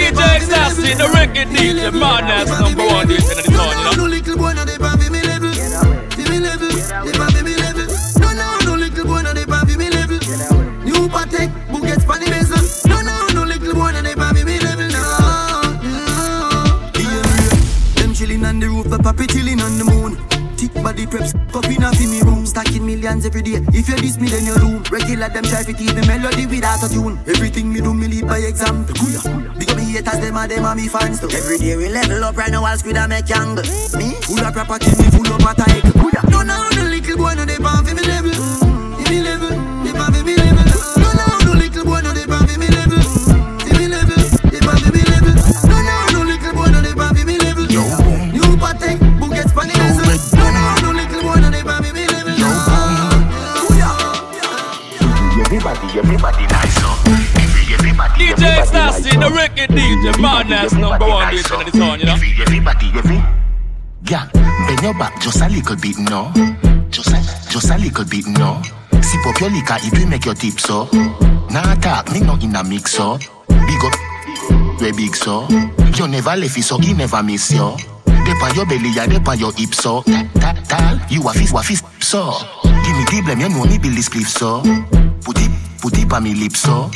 DJ 0.00 0.40
Sassy, 0.40 0.94
the 0.94 1.04
reggae 1.12 1.44
DJ, 1.44 1.92
madness 1.92 2.48
number 2.58 2.86
one 2.86 3.06
DJ 3.06 3.30
in 3.30 3.36
the 3.36 3.42
town, 3.42 3.92
you 7.04 7.12
know. 7.12 7.29
Patek, 11.20 11.50
Bugatti 11.68 12.06
pan 12.08 12.18
the 12.20 12.30
bezel. 12.32 12.64
No 12.88 12.96
no 13.04 13.14
no 13.34 13.44
little 13.44 13.74
boy 13.74 13.92
dey 13.92 14.14
pan 14.14 14.34
fi 14.34 14.42
me 14.42 14.58
level. 14.58 14.88
No 14.88 15.02
no. 15.84 17.02
Them 18.00 18.14
chilling 18.14 18.44
on 18.46 18.58
the 18.58 18.68
roof, 18.68 18.88
the 18.88 18.96
papi 18.96 19.28
chilling 19.28 19.60
on 19.60 19.76
the 19.76 19.84
moon. 19.84 20.16
Thick 20.56 20.72
body 20.82 21.04
preps, 21.04 21.36
cup 21.52 21.66
in 21.66 21.82
a 21.84 21.92
fi 21.92 22.06
me 22.06 22.22
room. 22.22 22.46
Stacking 22.46 22.86
millions 22.86 23.26
every 23.26 23.42
day. 23.42 23.60
If 23.68 23.88
you 23.90 23.96
diss 23.96 24.16
me, 24.18 24.28
then 24.28 24.46
you're 24.46 24.56
doom. 24.58 24.82
Regular 24.90 25.28
them 25.28 25.44
try 25.44 25.62
to 25.62 25.72
teach 25.74 25.92
me 25.92 26.00
melody 26.06 26.46
without 26.46 26.82
a 26.84 26.88
tune. 26.88 27.20
Everything 27.28 27.70
me 27.70 27.80
do, 27.82 27.92
me 27.92 28.08
lead 28.08 28.26
by 28.26 28.38
example. 28.38 28.94
Kuya. 28.94 29.20
Big 29.58 29.76
me 29.76 29.92
haters, 29.92 30.20
them 30.20 30.36
a 30.36 30.48
them 30.48 30.64
a 30.64 30.74
me 30.74 30.88
fans 30.88 31.20
too. 31.20 31.28
Every 31.28 31.58
day 31.58 31.76
we 31.76 31.90
level 31.90 32.24
up, 32.24 32.36
right 32.36 32.50
now 32.50 32.64
I'll 32.64 32.78
squid 32.78 32.96
a 32.96 33.06
make 33.06 33.30
angle. 33.30 33.64
Me, 33.92 34.16
full 34.24 34.40
of 34.40 34.54
property, 34.54 34.88
me 34.96 35.10
full 35.12 35.28
of 35.28 35.44
attack. 35.44 35.84
No, 36.30 36.40
no, 36.42 36.56
no 36.72 36.82
little 36.88 37.16
boy, 37.18 37.34
no 37.34 37.44
they 37.44 37.58
pan 37.58 37.84
fi 37.84 37.92
me 37.92 38.02
level. 38.08 38.59
The 59.18 59.26
reggae 59.26 59.66
DJ, 59.66 60.20
madness 60.20 60.72
number 60.72 61.08
one 61.08 61.32
DJ 61.32 61.58
in 61.60 61.66
the 61.66 61.72
town, 61.78 61.98
you 61.98 62.06
know. 62.06 62.14
Everybody, 62.14 62.86
every. 62.94 63.16
Yeah, 64.06 64.28
bend 64.32 64.82
your 64.82 64.94
back 64.94 65.20
just 65.20 65.40
a 65.40 65.48
little 65.48 65.76
bit, 65.76 65.98
no. 65.98 66.32
Just 66.90 67.08
a, 67.08 67.50
just 67.50 67.70
a 67.70 67.78
little 67.78 68.04
bit, 68.04 68.26
no. 68.26 68.62
Sip 69.02 69.26
up 69.26 69.40
your 69.40 69.50
liquor, 69.50 69.76
it 69.80 69.98
will 69.98 70.06
make 70.06 70.24
your 70.24 70.34
tip 70.34 70.60
so. 70.60 70.88
Nah 71.50 71.74
talk, 71.76 72.12
me 72.12 72.20
not 72.20 72.42
in 72.42 72.54
a 72.54 72.62
mix 72.62 72.92
so. 72.92 73.18
Big 73.48 73.84
up, 73.84 73.94
we 74.80 74.92
big 74.92 75.14
so. 75.16 75.46
You 75.96 76.06
never 76.08 76.36
left 76.36 76.56
it 76.56 76.62
so 76.62 76.78
he 76.78 76.94
never 76.94 77.22
miss 77.22 77.50
you. 77.52 77.76
Dep 78.06 78.42
on 78.42 78.54
your 78.54 78.66
belly, 78.66 78.90
ya 78.94 79.06
dep 79.06 79.26
on 79.26 79.38
your 79.38 79.52
hip 79.54 79.74
so. 79.74 80.02
Ta 80.02 80.54
tal, 80.68 80.98
you 81.08 81.26
a 81.28 81.32
fist, 81.32 81.52
wa 81.52 81.62
fist 81.62 81.84
so. 82.00 82.32
Give 82.62 82.96
me 82.96 83.04
the 83.04 83.22
blame, 83.24 83.40
you 83.40 83.48
know 83.48 83.64
me 83.64 83.78
build 83.78 83.96
this 83.96 84.08
cliff 84.08 84.28
so. 84.28 84.60
Put 85.24 85.38
it, 85.40 85.50
put 85.80 85.98
it 85.98 86.12
on 86.12 86.22
me 86.22 86.34
lips 86.34 86.60
so. 86.60 86.90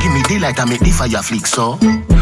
Give 0.00 0.12
me 0.12 0.22
daylight, 0.22 0.58
I 0.58 0.64
make 0.64 0.80
the 0.80 0.90
fire 0.90 1.22
flick, 1.22 1.46
so. 1.46 1.76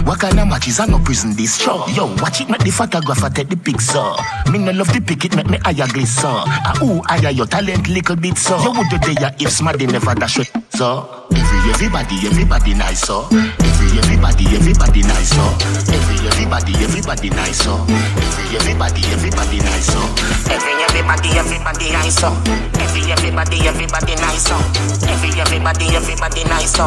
What 0.04 0.20
kind 0.20 0.40
of 0.40 0.48
matches? 0.48 0.80
I 0.80 0.86
no 0.86 0.98
prison 0.98 1.34
this 1.34 1.58
show. 1.58 1.86
Yo, 1.88 2.06
watch 2.16 2.40
it, 2.40 2.48
make 2.48 2.60
the 2.64 2.70
photographer 2.70 3.30
take 3.30 3.48
the 3.48 3.56
picture. 3.56 4.50
Me 4.50 4.58
no 4.58 4.72
love 4.72 4.92
the 4.92 5.00
pick 5.00 5.24
it, 5.24 5.36
make 5.36 5.48
me 5.48 5.58
higher 5.58 5.86
glisten. 5.86 6.24
Ah, 6.26 6.78
ooh, 6.82 7.02
higher 7.06 7.30
your 7.30 7.46
talent 7.46 7.88
little 7.88 8.16
bit, 8.16 8.36
so. 8.38 8.58
You 8.62 8.72
would 8.72 8.88
do 8.88 8.98
there 9.14 9.34
if 9.38 9.50
smarty 9.50 9.86
never 9.86 10.14
dash 10.14 10.38
it, 10.40 10.50
so. 10.70 11.17
Every, 11.30 11.70
everybody, 11.70 12.16
everybody 12.26 12.74
nice, 12.74 13.00
so. 13.00 13.26
Every, 13.30 13.98
everybody, 13.98 14.44
everybody 14.56 15.02
nice, 15.02 15.30
so. 15.30 15.44
Every, 15.92 16.16
everybody, 16.26 16.72
everybody 16.80 17.30
nice, 17.30 17.58
so. 17.64 17.84
Every, 17.88 18.56
everybody, 18.56 19.02
everybody 19.12 19.58
nice, 19.58 19.86
so. 19.92 20.00
Every, 20.48 20.72
everybody, 20.82 21.30
everybody 21.36 21.90
nice, 21.92 22.16
so. 22.16 22.32
Every, 22.80 23.12
everybody, 23.12 23.68
everybody 23.68 24.14
nice, 24.16 24.48
so. 24.48 24.56
Every, 25.08 25.32
everybody, 25.40 25.86
everybody 25.96 26.44
nice, 26.44 26.72
so. 26.72 26.86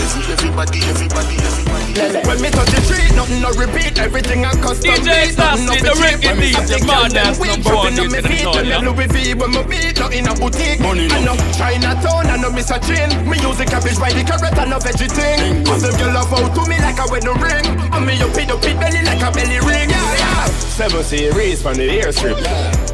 Every, 0.00 0.24
everybody, 0.32 0.80
everybody, 0.88 1.36
everybody. 1.36 2.26
When 2.26 2.40
me 2.40 2.48
touch 2.50 2.70
the 2.72 2.80
street, 2.88 3.12
nothing 3.14 3.42
no 3.42 3.50
repeat. 3.52 3.98
Everything 3.98 4.46
I 4.46 4.52
custom 4.56 4.96
DJ 5.04 5.04
beat, 5.04 5.36
nothing 5.36 5.66
no 5.68 5.76
Sassy, 5.76 5.84
the 5.84 5.92
cheap. 5.92 6.24
reggae 6.24 6.32
When 6.32 6.38
me 6.40 6.52
DJ, 6.56 6.80
the 6.80 6.86
man, 6.88 7.12
girl, 7.12 7.12
them 7.12 7.28
that's 7.28 7.38
weak, 7.38 7.60
number 7.60 7.76
one 7.76 7.92
dropping 7.92 8.00
on 8.00 8.08
me 8.08 8.08
hit 8.08 8.16
in 8.16 8.22
the 8.24 8.28
feet. 8.28 8.44
town, 8.48 8.54
Tell 8.54 8.64
me 8.64 8.76
Louis 8.88 9.08
V 9.12 9.34
when 9.36 9.50
me 9.52 9.62
beat, 9.68 9.98
not 10.00 10.12
in 10.16 10.26
a 10.28 10.34
boutique. 10.34 10.80
I 10.80 11.20
know 11.20 11.36
Chinatown, 11.52 12.26
I 12.32 12.36
know 12.40 12.48
Mr. 12.48 12.80
Chin. 12.80 13.12
Me 13.28 13.36
use 13.44 13.58
the 13.60 13.66
cabbage 13.82 13.98
by 13.98 14.12
the 14.12 14.22
carrot 14.24 14.58
and 14.58 14.70
no 14.70 14.78
veggie 14.78 15.10
thing. 15.10 15.64
Cause 15.64 15.82
them 15.82 15.94
girl 15.98 16.14
love 16.14 16.32
out 16.32 16.54
to 16.54 16.70
me 16.70 16.78
like 16.78 16.98
a 16.98 17.06
wedding 17.10 17.34
ring. 17.42 17.66
And 17.92 18.06
me 18.06 18.14
up 18.22 18.36
in 18.38 18.48
the 18.48 18.56
pit 18.62 18.78
belly 18.78 19.02
like 19.02 19.22
a 19.22 19.30
belly 19.32 19.58
ring. 19.58 19.90
Yeah, 19.90 20.18
yeah. 20.18 20.46
Seven 20.46 21.02
series 21.02 21.62
from 21.62 21.74
the 21.74 21.88
airstrip. 21.88 22.38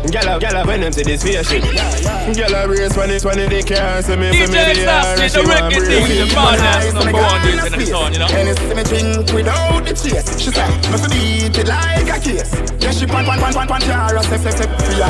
Gyal, 0.09 0.41
gyal, 0.41 0.67
went 0.67 0.85
into 0.85 1.05
this 1.05 1.21
spaceship. 1.21 1.63
Gyal, 2.33 2.65
a 2.65 2.69
race 2.69 2.97
when 2.97 3.11
it's 3.11 3.25
when 3.25 3.37
they 3.37 3.63
can't 3.63 4.05
see 4.05 4.17
me. 4.17 4.33
for 4.33 4.51
me 4.51 4.59
DJ 4.59 4.75
they 4.75 4.87
are, 4.87 5.17
the 5.17 5.29
she 5.29 5.39
want 5.39 5.51
reggae 5.51 5.79
breathe. 5.79 6.09
DJ, 6.09 6.35
man, 6.35 6.59
that's 6.59 6.95
number 6.95 7.13
one 7.13 7.41
hit 7.41 7.73
in 7.73 7.79
the 7.79 7.87
town, 7.87 8.13
you 8.13 8.19
know. 8.19 8.29
And 8.33 8.49
it's 8.49 8.61
me 8.63 8.83
drink 8.85 9.33
without 9.33 9.85
the 9.85 9.95
chase. 9.95 10.41
She 10.41 10.51
said, 10.51 10.71
must 10.91 11.11
beat 11.11 11.57
it 11.59 11.69
like 11.69 12.09
a 12.09 12.19
case. 12.19 12.53
Yeah, 12.81 12.91
she 12.91 13.07
pan 13.07 13.25
pan 13.27 13.39
pan 13.39 13.53
pan 13.53 13.67
pan 13.69 13.81
jar, 13.83 14.23
step 14.23 14.41
step 14.41 14.55
step 14.55 14.71
ya. 14.97 15.09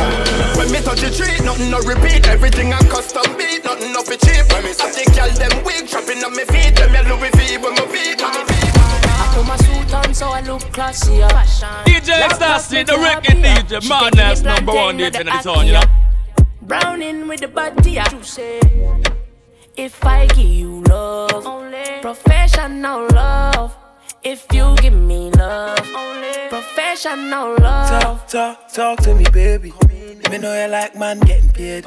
When 0.58 0.70
me 0.72 0.80
touch 0.80 1.00
the 1.00 1.10
tree, 1.12 1.38
nothing 1.44 1.70
no 1.70 1.78
repeat. 1.86 2.26
Everything 2.26 2.72
I 2.72 2.80
custom 2.88 3.24
beat, 3.36 3.64
nothing 3.64 3.92
no 3.92 4.02
fi 4.02 4.16
cheap. 4.16 4.44
When 4.52 4.64
me 4.64 4.72
I 4.78 4.90
think 4.90 5.14
y'all 5.16 5.30
them 5.30 5.57
trapping 5.88 6.22
on 6.24 6.32
me 6.36 6.44
feet. 6.44 6.76
Them 6.76 6.94
ya 6.94 7.02
Louis 7.08 7.30
V, 7.34 7.58
when 7.58 7.72
me 7.74 7.84
feet, 7.92 8.22
on 8.22 8.32
me 8.32 8.44
feet. 8.44 8.72
I 8.76 9.32
put 9.34 9.46
my 9.46 9.56
suit 9.56 9.94
on 9.94 10.14
so 10.14 10.28
I 10.28 10.40
look 10.42 10.62
classy. 10.72 11.18
Fashion. 11.20 11.68
DJ 11.86 12.28
Sassy, 12.38 12.82
the 12.84 12.92
reggae 12.92 13.42
DJ, 13.42 13.88
man, 13.88 14.10
that's 14.14 14.42
number 14.42 14.72
one 14.72 14.98
hit 14.98 15.16
in 15.16 15.26
the 15.26 15.32
town, 15.32 15.66
you 15.66 15.72
know. 15.72 15.82
Browning 16.62 17.26
with 17.28 17.40
the 17.40 17.48
body, 17.48 17.98
I 17.98 18.22
say. 18.22 18.60
If 19.76 20.04
I 20.04 20.26
give 20.26 20.38
you 20.38 20.82
love, 20.82 21.46
only 21.46 22.00
professional 22.02 23.06
love. 23.14 23.76
If 24.24 24.44
you 24.52 24.74
give 24.82 24.92
me 24.92 25.30
love, 25.30 25.88
only 25.94 26.48
professional 26.48 27.54
love. 27.60 28.02
Talk, 28.02 28.28
talk, 28.28 28.72
talk 28.72 28.98
to 29.04 29.14
me, 29.14 29.24
baby. 29.32 29.72
Let 30.22 30.32
me 30.32 30.38
know 30.38 30.52
you 30.60 30.68
like 30.68 30.96
man 30.96 31.20
getting 31.20 31.50
paid. 31.50 31.86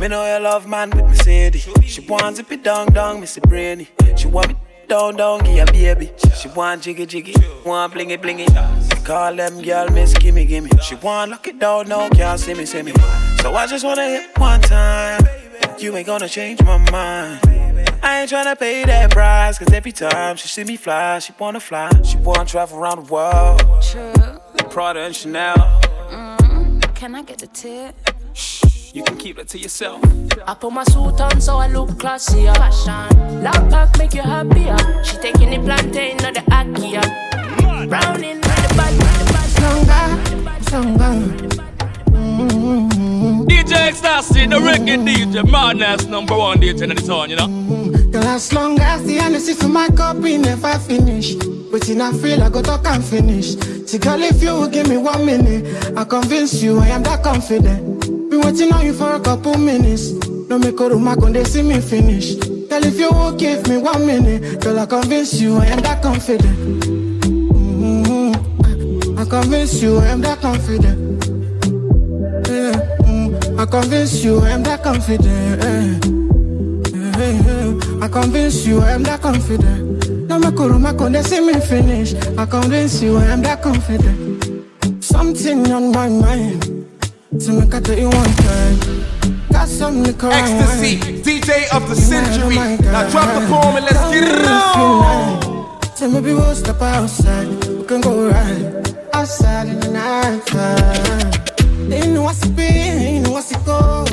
Me 0.00 0.08
know 0.08 0.24
you 0.26 0.42
love 0.42 0.66
man 0.66 0.90
with 0.90 1.04
Mercedes. 1.06 1.68
She 1.84 2.00
wants 2.02 2.38
it 2.38 2.48
be 2.48 2.56
down, 2.56 2.92
down, 2.92 3.20
Missy 3.20 3.40
Brainy. 3.40 3.88
She 4.16 4.26
want 4.26 4.48
me 4.48 4.56
down, 4.88 5.16
down, 5.16 5.42
give 5.44 5.66
her 5.66 5.72
baby. 5.72 6.12
She 6.36 6.48
want 6.48 6.82
jiggy, 6.82 7.06
jiggy, 7.06 7.34
want 7.64 7.94
blingy, 7.94 8.18
blingy. 8.18 9.04
Call 9.04 9.34
them 9.36 9.62
girl, 9.62 9.88
miss, 9.90 10.14
gimme, 10.14 10.44
gimme. 10.44 10.70
She 10.82 10.94
want 10.96 11.30
lock 11.30 11.46
it 11.46 11.58
down, 11.58 11.88
now 11.88 12.08
can't 12.10 12.38
see 12.38 12.54
me, 12.54 12.66
see 12.66 12.82
me. 12.82 12.92
So 13.40 13.54
I 13.54 13.66
just 13.66 13.84
wanna 13.84 14.04
hit 14.06 14.38
one 14.38 14.60
time. 14.60 15.22
You 15.78 15.96
ain't 15.96 16.06
gonna 16.06 16.28
change 16.28 16.62
my 16.62 16.78
mind. 16.90 17.40
I 18.02 18.20
ain't 18.20 18.30
tryna 18.30 18.58
pay 18.58 18.84
that 18.84 19.10
price, 19.10 19.58
cause 19.58 19.72
every 19.72 19.92
time 19.92 20.36
she 20.36 20.48
see 20.48 20.64
me 20.64 20.76
fly, 20.76 21.18
she 21.20 21.32
wanna 21.38 21.60
fly. 21.60 21.90
She 22.02 22.16
wanna 22.18 22.44
travel 22.44 22.78
around 22.78 23.06
the 23.06 23.12
world. 23.12 23.62
True. 23.82 24.12
Prada 24.70 25.00
and 25.00 25.14
Chanel. 25.14 25.56
Mm, 26.10 26.94
can 26.94 27.14
I 27.14 27.22
get 27.22 27.38
the 27.38 27.46
tip? 27.46 27.94
You 28.94 29.02
can 29.02 29.16
keep 29.16 29.38
that 29.38 29.48
to 29.48 29.58
yourself. 29.58 30.00
I 30.46 30.54
put 30.54 30.72
my 30.72 30.84
suit 30.84 31.20
on 31.20 31.40
so 31.40 31.56
I 31.56 31.66
look 31.66 31.98
classy. 31.98 32.44
Fashion. 32.44 33.42
Loud 33.42 33.68
pack 33.68 33.98
make 33.98 34.14
you 34.14 34.22
happier. 34.22 34.76
She 35.02 35.16
taking 35.16 35.50
the 35.50 35.58
plantain, 35.58 36.16
not 36.18 36.34
the 36.34 36.42
akia. 36.42 37.02
Browning 37.88 38.36
with 38.36 38.68
the 38.68 38.74
bad, 38.76 38.92
with 38.96 39.18
the 39.18 39.24
bad. 39.32 39.50
Stronger, 39.50 40.06
stronger. 40.62 41.54
DJ 43.48 43.92
Sassy, 43.94 44.46
the 44.46 44.58
reggae 44.60 44.96
DJ, 45.04 45.50
man, 45.50 45.78
that's 45.78 46.04
number 46.04 46.38
one 46.38 46.62
hit 46.62 46.80
in 46.80 46.90
the 46.90 46.94
town, 46.94 47.30
you 47.30 47.34
know. 47.34 47.48
Mm-hmm. 47.48 48.12
Girl, 48.12 48.22
as 48.22 48.52
long 48.52 48.78
as 48.78 49.02
the 49.02 49.18
energy 49.18 49.54
for 49.54 49.66
my 49.66 49.88
cup, 49.88 50.18
we 50.18 50.38
never 50.38 50.78
finish. 50.78 51.34
But 51.34 51.88
in 51.88 52.00
I 52.00 52.12
feel 52.12 52.40
I 52.44 52.48
go 52.48 52.62
talk 52.62 52.86
and 52.86 53.04
finish. 53.04 53.56
See, 53.88 53.98
girl, 53.98 54.22
if 54.22 54.40
you 54.40 54.68
give 54.68 54.88
me 54.88 54.98
one 54.98 55.26
minute, 55.26 55.98
I 55.98 56.04
convince 56.04 56.62
you 56.62 56.78
I 56.78 56.90
am 56.90 57.02
that 57.02 57.24
confident. 57.24 57.93
Been 58.34 58.42
waiting 58.42 58.72
on 58.72 58.84
you 58.84 58.92
for 58.92 59.14
a 59.14 59.20
couple 59.20 59.56
minutes. 59.56 60.10
No 60.48 60.58
make 60.58 60.80
a 60.80 60.88
room, 60.88 61.06
I 61.06 61.14
can 61.14 61.32
they 61.32 61.44
see 61.44 61.62
me 61.62 61.80
finish. 61.80 62.34
Girl, 62.34 62.84
if 62.84 62.98
you 62.98 63.08
won't 63.12 63.38
give 63.38 63.68
me 63.68 63.76
one 63.76 64.04
minute, 64.04 64.60
girl, 64.60 64.80
I 64.80 64.86
convince 64.86 65.40
you 65.40 65.56
I 65.58 65.66
am 65.66 65.78
that 65.82 66.02
confident. 66.02 66.82
Mm-hmm. 67.54 69.18
I, 69.18 69.24
convince 69.24 69.80
you 69.80 69.98
I 69.98 70.06
am 70.08 70.20
that 70.22 70.40
confident. 70.40 71.24
Yeah, 72.48 72.72
mm, 73.06 73.60
I 73.60 73.66
convince 73.66 74.24
you 74.24 74.40
I 74.40 74.50
am 74.50 74.64
that 74.64 74.82
confident. 74.82 76.04
Yeah. 76.90 78.04
I 78.04 78.08
convince 78.08 78.66
you 78.66 78.80
I 78.80 78.90
am 78.90 79.04
that 79.04 79.22
confident. 79.22 80.28
No 80.28 80.40
make 80.40 80.58
a 80.58 80.68
room, 80.68 80.86
I 80.86 81.22
see 81.22 81.40
me 81.40 81.60
finish. 81.60 82.14
I 82.36 82.46
convince 82.46 83.00
you 83.00 83.16
I 83.16 83.26
am 83.26 83.42
that 83.42 83.62
confident. 83.62 85.04
Something 85.04 85.70
on 85.70 85.92
my 85.92 86.08
mind. 86.08 86.73
So 87.38 87.52
make 87.52 87.74
I 87.74 87.80
tell 87.80 87.98
you 87.98 88.08
one 88.08 88.34
time. 88.46 88.78
Got 89.50 89.68
some 89.68 90.02
liquor 90.02 90.30
Ecstasy. 90.30 90.98
DJ 90.98 91.66
of 91.74 91.88
the 91.88 91.96
century. 91.96 92.54
Now 92.54 93.08
drop 93.10 93.26
the 93.34 93.46
poem 93.48 93.76
and 93.76 93.84
let's 93.84 94.04
get 94.12 94.24
it 94.24 94.46
on. 94.46 95.96
So 95.96 96.08
maybe 96.08 96.32
we'll 96.32 96.54
step 96.54 96.80
outside. 96.80 97.48
We 97.66 97.84
can 97.84 98.00
go 98.00 98.30
right 98.30 99.08
outside 99.12 99.68
in 99.68 99.80
the 99.80 99.90
night 99.90 100.46
time. 100.46 101.88
They 101.88 102.06
know 102.06 102.22
what's 102.22 102.44
it 102.44 102.54
be, 102.54 102.68
they 102.68 103.18
know 103.18 103.32
what's 103.32 103.50
it 103.50 103.64
go. 103.64 104.04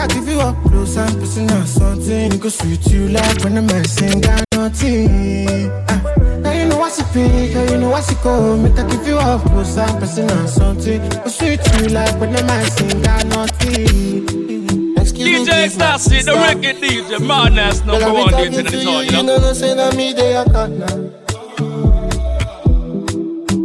I 0.00 0.06
give 0.06 0.26
you 0.26 0.40
up 0.40 0.56
close 0.64 0.96
and 0.96 1.18
personal 1.20 1.66
something. 1.66 2.32
It 2.32 2.40
go 2.40 2.48
sweet 2.48 2.86
you 2.86 3.08
like 3.08 3.44
when 3.44 3.54
the 3.54 3.84
sing 3.84 4.22
got 4.22 4.44
nothing. 4.54 5.70
Ah, 5.88 6.19
now 6.50 6.58
you 6.62 6.68
know 6.68 6.78
what's 6.78 6.98
it 6.98 7.06
be, 7.14 7.52
girl, 7.52 7.70
you 7.70 7.78
know 7.78 7.90
what's 7.90 8.10
it 8.10 8.18
go. 8.22 8.56
Make 8.56 8.78
I 8.78 8.88
give 8.88 9.06
you 9.06 9.16
up 9.18 9.42
close 9.42 9.76
and 9.76 9.98
personal 10.00 10.46
something. 10.48 11.08
Go 11.08 11.28
sweet 11.28 11.60
you 11.78 11.88
like 11.88 12.18
when 12.20 12.32
the 12.32 12.42
man 12.44 12.64
sing 12.70 13.02
got 13.02 13.24
nothing. 13.26 14.96
Excuse 14.98 15.48
DJ. 15.48 15.70
Sassy, 15.70 16.22
the 16.22 16.32
reggae 16.32 16.74
DJ, 16.74 17.24
man, 17.24 17.54
that's 17.54 17.82
I 17.82 17.86
number 17.86 18.06
be 18.06 18.12
one 18.12 18.30
talking 18.30 18.54
in 18.54 18.64
the 18.64 18.70
town, 18.70 18.82
you, 18.82 18.90
you 18.90 19.02
you 19.02 19.10
know. 19.12 19.22
know, 19.22 19.38
no 19.38 19.52
say 19.52 19.74
that 19.74 19.96
me 19.96 20.12
they 20.12 20.34
are 20.34 20.44
cut 20.44 20.70
now. 20.70 20.96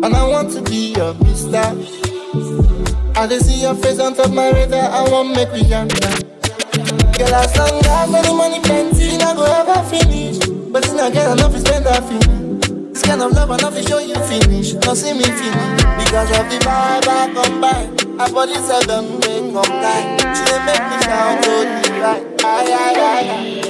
And 0.06 0.16
I 0.16 0.28
want 0.28 0.52
to 0.54 0.62
be 0.62 0.94
your 0.94 1.14
mister. 1.16 1.66
I 3.18 3.28
just 3.28 3.48
see 3.48 3.62
your 3.62 3.76
face 3.76 4.00
on 4.00 4.14
top 4.14 4.32
my 4.32 4.52
radar. 4.52 4.92
I 4.92 5.10
want 5.10 5.36
make 5.36 5.52
we 5.52 5.62
younger. 5.62 5.96
Girl, 7.18 7.34
as 7.34 7.58
long 7.58 7.82
as 7.82 8.14
any 8.14 8.38
money 8.38 8.60
plenty, 8.62 9.16
I 9.18 9.34
go 9.34 9.46
ever 9.46 9.82
finish. 9.90 10.38
But 10.70 10.84
it's 10.84 10.94
not 10.94 11.14
get 11.14 11.32
enough 11.32 11.54
to 11.54 11.60
spend 11.60 11.86
that 11.86 12.04
finish. 12.04 12.35
Kind 13.06 13.22
of 13.22 13.32
love 13.34 13.52
enough 13.52 13.76
to 13.76 13.84
show 13.84 14.00
you 14.00 14.16
finish. 14.26 14.74
Not 14.74 14.98
see 14.98 15.14
me 15.14 15.24
finish. 15.24 15.84
Because 16.04 16.32
of 16.40 16.50
the 16.50 16.58
vibe 16.66 17.08
I 17.08 17.32
come 17.34 17.62
by. 17.62 17.90
I 18.24 18.32
body 18.32 18.56
seldom 18.56 19.20
they 19.20 19.40
come 19.40 19.54
like. 19.54 20.20
She 20.36 20.44
dey 20.46 20.60
make 20.66 20.84
me 20.90 20.98
shout, 21.04 21.46
oh, 21.48 21.66
right. 22.02 22.24
Aye, 22.44 22.74
aye, 22.74 22.96
aye, 22.98 23.30
aye. 23.36 23.62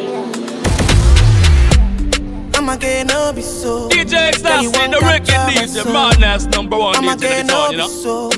I'ma 2.57 2.75
get 2.77 3.07
no 3.07 3.33
be 3.33 3.41
so. 3.41 3.89
DJ 3.89 4.31
the 4.33 4.97
reggae 5.01 5.37
DJ, 5.49 5.83
man, 5.91 6.19
that's 6.19 6.45
number 6.45 6.77
one 6.77 6.95
I'ma 6.95 7.15
get 7.15 7.45
no 7.45 7.69
be 7.71 7.87
so. 7.87 8.29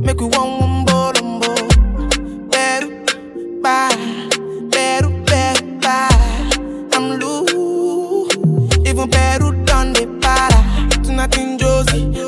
Make 0.00 0.20
we 0.20 0.26
one 0.26 0.60
wumbo 0.60 1.12
lumbo. 1.14 2.50
Beru, 2.50 2.88
bye. 3.60 4.23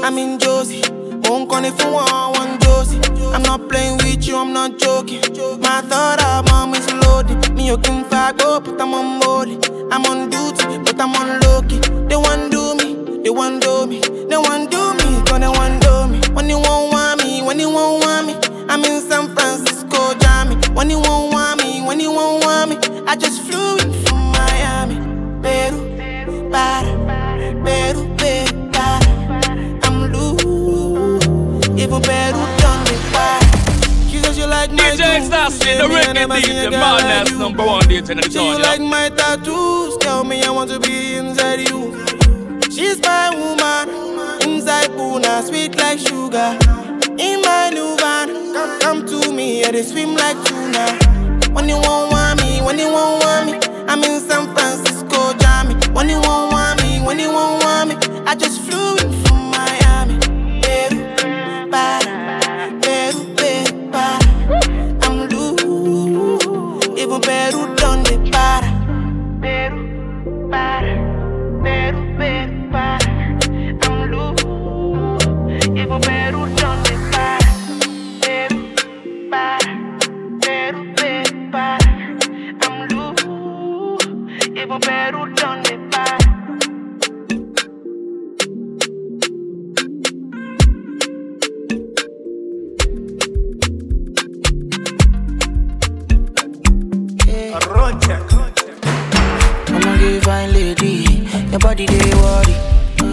I'm 0.07 0.19
in 0.19 0.39
Josie. 0.39 0.83
Won't 1.25 1.51
call 1.51 1.65
if 1.65 1.83
you 1.83 1.91
want 1.91 2.39
one 2.39 2.61
Josie. 2.61 3.01
I'm 3.35 3.43
not 3.43 3.69
playing 3.69 3.97
with 3.97 4.25
you, 4.25 4.37
I'm 4.37 4.53
not 4.53 4.79
joking. 4.79 5.19
My 5.59 5.81
thought 5.83 6.23
of 6.23 6.45
mom 6.47 6.75
is 6.77 6.87
loaded. 6.95 7.53
Me, 7.57 7.67
you 7.67 7.77
can 7.79 8.05
fuck 8.05 8.41
up, 8.43 8.67
but 8.67 8.81
I'm 8.81 8.95
on 8.95 9.19
board. 9.19 9.49
I'm 9.91 10.07
on 10.07 10.31
duty, 10.31 10.79
but 10.79 11.01
I'm 11.01 11.13
on 11.17 11.41
low 11.41 11.61
key. 11.63 11.81
They 12.07 12.15
want 12.15 12.53
do 12.53 12.77
me, 12.77 13.21
they 13.25 13.31
want 13.31 13.65
do 13.65 13.85
me, 13.89 13.99
they 13.99 14.37
want 14.37 14.71
do 14.71 14.95
me, 14.95 15.23
cause 15.27 15.41
they 15.41 15.49
want 15.49 15.83
do 15.83 16.07
me. 16.07 16.21
When 16.35 16.49
you 16.49 16.61
won't 16.61 16.93
want 16.93 17.25
me, 17.25 17.43
when 17.43 17.59
you 17.59 17.69
won't 17.69 18.05
want 18.05 18.29
me, 18.29 18.35
I'm 18.69 18.85
in 18.85 19.01
San 19.01 19.35
Francisco, 19.35 20.15
Jammy. 20.21 20.55
When 20.69 20.89
you 20.89 21.01
won't 21.01 21.33
want 21.33 21.65
me, 21.65 21.83
when 21.83 21.99
you 21.99 22.13
won't 22.13 22.45
want 22.45 22.71
me, 22.71 22.77
I 23.09 23.17
just 23.17 23.43
flew 23.43 23.79
in 23.79 23.93
from 24.05 24.19
Miami, 24.31 25.01
Peru. 25.43 26.49
para, 26.53 26.96
even 31.87 32.03
Peru 32.03 32.43
done 32.59 32.85
me 32.85 32.97
para. 33.13 33.41
She 34.11 34.19
says 34.19 34.39
you 34.39 34.47
like 34.47 34.73
my 34.73 34.91
DJ 34.91 35.23
Stassi, 35.29 35.79
the 35.79 35.87
reggae 35.87 36.27
DJ, 36.27 36.71
madness 36.71 37.39
number 37.39 37.65
one 37.65 37.83
DJ 37.83 38.11
in 38.11 38.17
the 38.19 38.31
Say 38.31 38.45
you 38.45 38.59
like 38.59 38.81
my 38.81 39.09
tattoos, 39.11 39.97
tell 39.99 40.25
me 40.25 40.43
I 40.43 40.51
want 40.51 40.71
to 40.71 40.81
be 40.81 41.15
inside 41.15 41.61
you. 41.69 41.95
She's 42.71 43.01
my 43.03 43.31
woman, 43.31 43.87
inside 44.43 44.89
Puna, 44.97 45.43
sweet 45.43 45.77
like 45.77 45.99
sugar. 45.99 46.59
In 47.19 47.41
my 47.43 47.71
new 47.73 47.97
van, 47.99 48.29
come, 48.53 48.81
come 48.81 49.07
to 49.07 49.33
me, 49.33 49.61
yeah, 49.61 49.71
they 49.71 49.83
swim 49.83 50.15
like 50.15 50.37
tuna. 50.45 50.85
When 51.55 51.69
you 51.69 51.77
won't 51.77 52.13
want 52.13 52.43
me, 52.43 52.61
when 52.63 52.79
you 52.79 52.91
won't 52.91 53.23
want 53.23 53.47
me, 53.47 53.59
I'm 53.87 54.03
in 54.03 54.21
San 54.21 54.53
Francisco, 54.55 55.33
Jammy. 55.39 55.75
When 55.93 56.09
you 56.09 56.21
won't 56.21 56.53
want 56.53 56.83
me, 56.83 57.01
when 57.01 57.19
you 57.19 57.31
won't 57.31 57.63
want 57.63 57.89
me, 57.91 57.97
I 58.27 58.35
just 58.35 58.61
flew 58.63 58.97
in 58.97 59.26
loose, 84.69 84.79
even 84.79 84.81
Peru 84.81 85.35
done 85.35 85.63
the 85.63 85.89
para. 85.91 86.17
I'ma 99.69 99.97
give 99.99 100.23
fine 100.23 100.53
lady, 100.53 101.29
your 101.51 101.59
body 101.59 101.87
they 101.87 102.15
worry. 102.15 102.55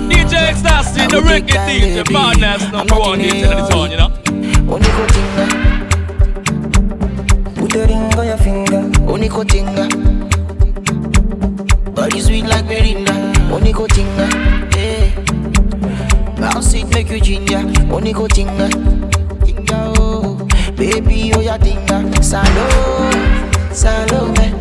DJ 0.09 0.53
Stassi, 0.53 1.07
the 1.09 1.17
reggae 1.21 1.57
DJ, 1.67 2.11
madness 2.11 2.71
number 2.71 2.95
one 2.95 3.19
DJ 3.19 3.43
in 3.43 3.57
the 3.57 3.67
town, 3.67 3.91
you 3.91 3.97
know. 3.97 4.09
Oniko 4.73 5.05
tinga, 5.13 5.45
put 7.55 7.75
a 7.75 7.77
ring 7.87 8.13
on 8.17 8.25
your 8.27 8.37
finger. 8.37 8.81
Oniko 9.05 9.43
tinga, 9.45 9.87
body 12.03 12.19
sweet 12.19 12.45
like 12.45 12.67
Belinda. 12.67 13.13
Oniko 13.55 13.87
tinga, 13.87 14.27
eh? 14.75 15.07
yeah. 15.07 16.39
Bounce 16.39 16.73
it 16.73 16.87
make 16.89 17.09
you 17.09 17.21
ginger. 17.21 17.63
Oniko 17.95 18.27
tinga, 18.27 18.67
tinga 19.45 19.79
eh? 19.79 19.93
oh, 19.99 20.35
baby 20.75 21.31
oh 21.33 21.39
ya 21.39 21.55
tinga. 21.57 22.03
Eh? 22.03 22.21
Salo, 22.21 22.67
salo 23.71 24.19
me, 24.35 24.51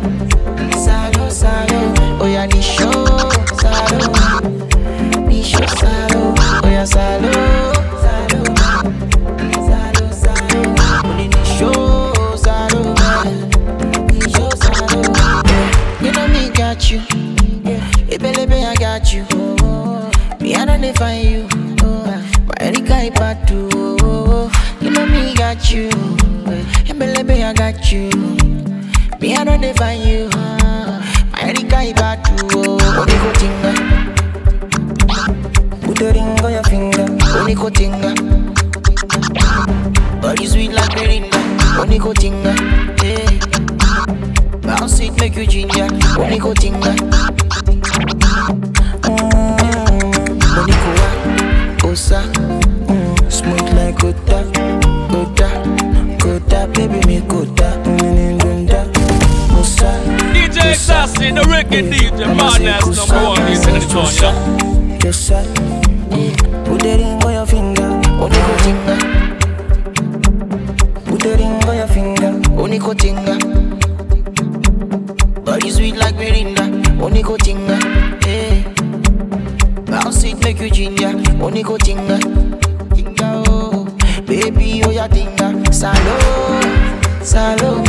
salo 0.71 1.29
salo. 1.29 1.81
Oh 2.21 2.27
ya 2.31 2.45
ni 2.45 2.61
show, 2.61 3.03
salo, 3.59 4.07
ni 5.27 5.43
show 5.43 5.67
salo. 5.67 6.33
Oh 6.63 6.69
ya 6.69 6.85
salo. 6.85 7.62
Me 20.93 20.99
I 20.99 21.05
don't 21.05 21.17
define 21.17 21.25
you, 21.25 21.47
oh. 21.81 22.43
but 22.45 22.61
Erika 22.61 22.93
Ipatu. 23.09 23.73
You 24.81 24.89
know 24.91 25.05
me 25.07 25.33
got 25.33 25.71
you, 25.71 25.89
hey 26.85 26.93
baby, 26.93 27.43
I 27.43 27.53
got 27.53 27.91
you. 27.91 28.09
Me 29.19 29.35
I 29.35 29.43
don't 29.43 29.61
define 29.61 30.01
you, 30.01 30.29
but 30.29 31.41
Erika 31.41 31.77
Ipatu. 31.77 32.35
Oniko 32.45 33.25
oh, 33.25 33.27
oh. 33.27 33.33
tinga, 33.39 33.71
uh. 35.09 35.85
put 35.87 36.01
a 36.01 36.11
ring 36.11 36.39
on 36.45 36.51
your 36.51 36.63
finger. 36.63 37.05
Oniko 37.41 37.69
tinga. 37.71 38.13
Uh. 39.39 40.21
Body 40.21 40.45
sweet 40.45 40.73
like 40.73 40.93
Belinda, 40.95 41.37
uh, 41.37 41.85
Oniko 41.85 42.13
tinga, 42.13 42.53
yeah. 43.03 43.29
Bounce 44.61 44.99
it 44.99 45.17
make 45.19 45.35
you 45.35 45.47
ginger, 45.47 45.87
Oniko 46.17 46.53
tinga. 46.53 47.42
Stassi, 61.73 61.89
the 61.89 61.95
DJ, 61.95 62.35
madness 62.37 62.97
number 62.97 63.27
one 63.29 63.37
DJ 63.39 63.67
in 63.67 63.73
the 63.73 63.85
town. 63.89 64.99
Just 64.99 65.27
say, 65.27 65.43
put 66.65 66.79
the 66.81 66.97
ring 66.99 67.23
on 67.23 67.33
your 67.33 67.45
finger, 67.47 67.89
tinga. 68.63 68.95
Put 71.05 71.21
ring 71.35 71.63
on 71.67 71.75
your 71.75 71.87
finger, 71.87 72.31
tinga. 72.93 73.37
Body 75.43 75.69
sweet 75.71 75.95
like 75.95 76.15
Belinda, 76.15 76.61
Oniko 77.01 77.37
tinga. 77.37 77.79
Yeah. 78.27 78.63
Bounce 79.85 80.23
it 80.25 80.39
make 80.43 80.59
you 80.59 80.69
ginger, 80.69 81.09
Oniko 81.41 81.77
tinga. 81.79 82.19
Tinga 82.95 83.43
oh, 83.47 83.85
baby 84.27 84.83
oh 84.85 84.91
ya 84.91 85.07
tinga. 85.07 85.73
Salo, 85.73 86.19
salo 87.23 87.82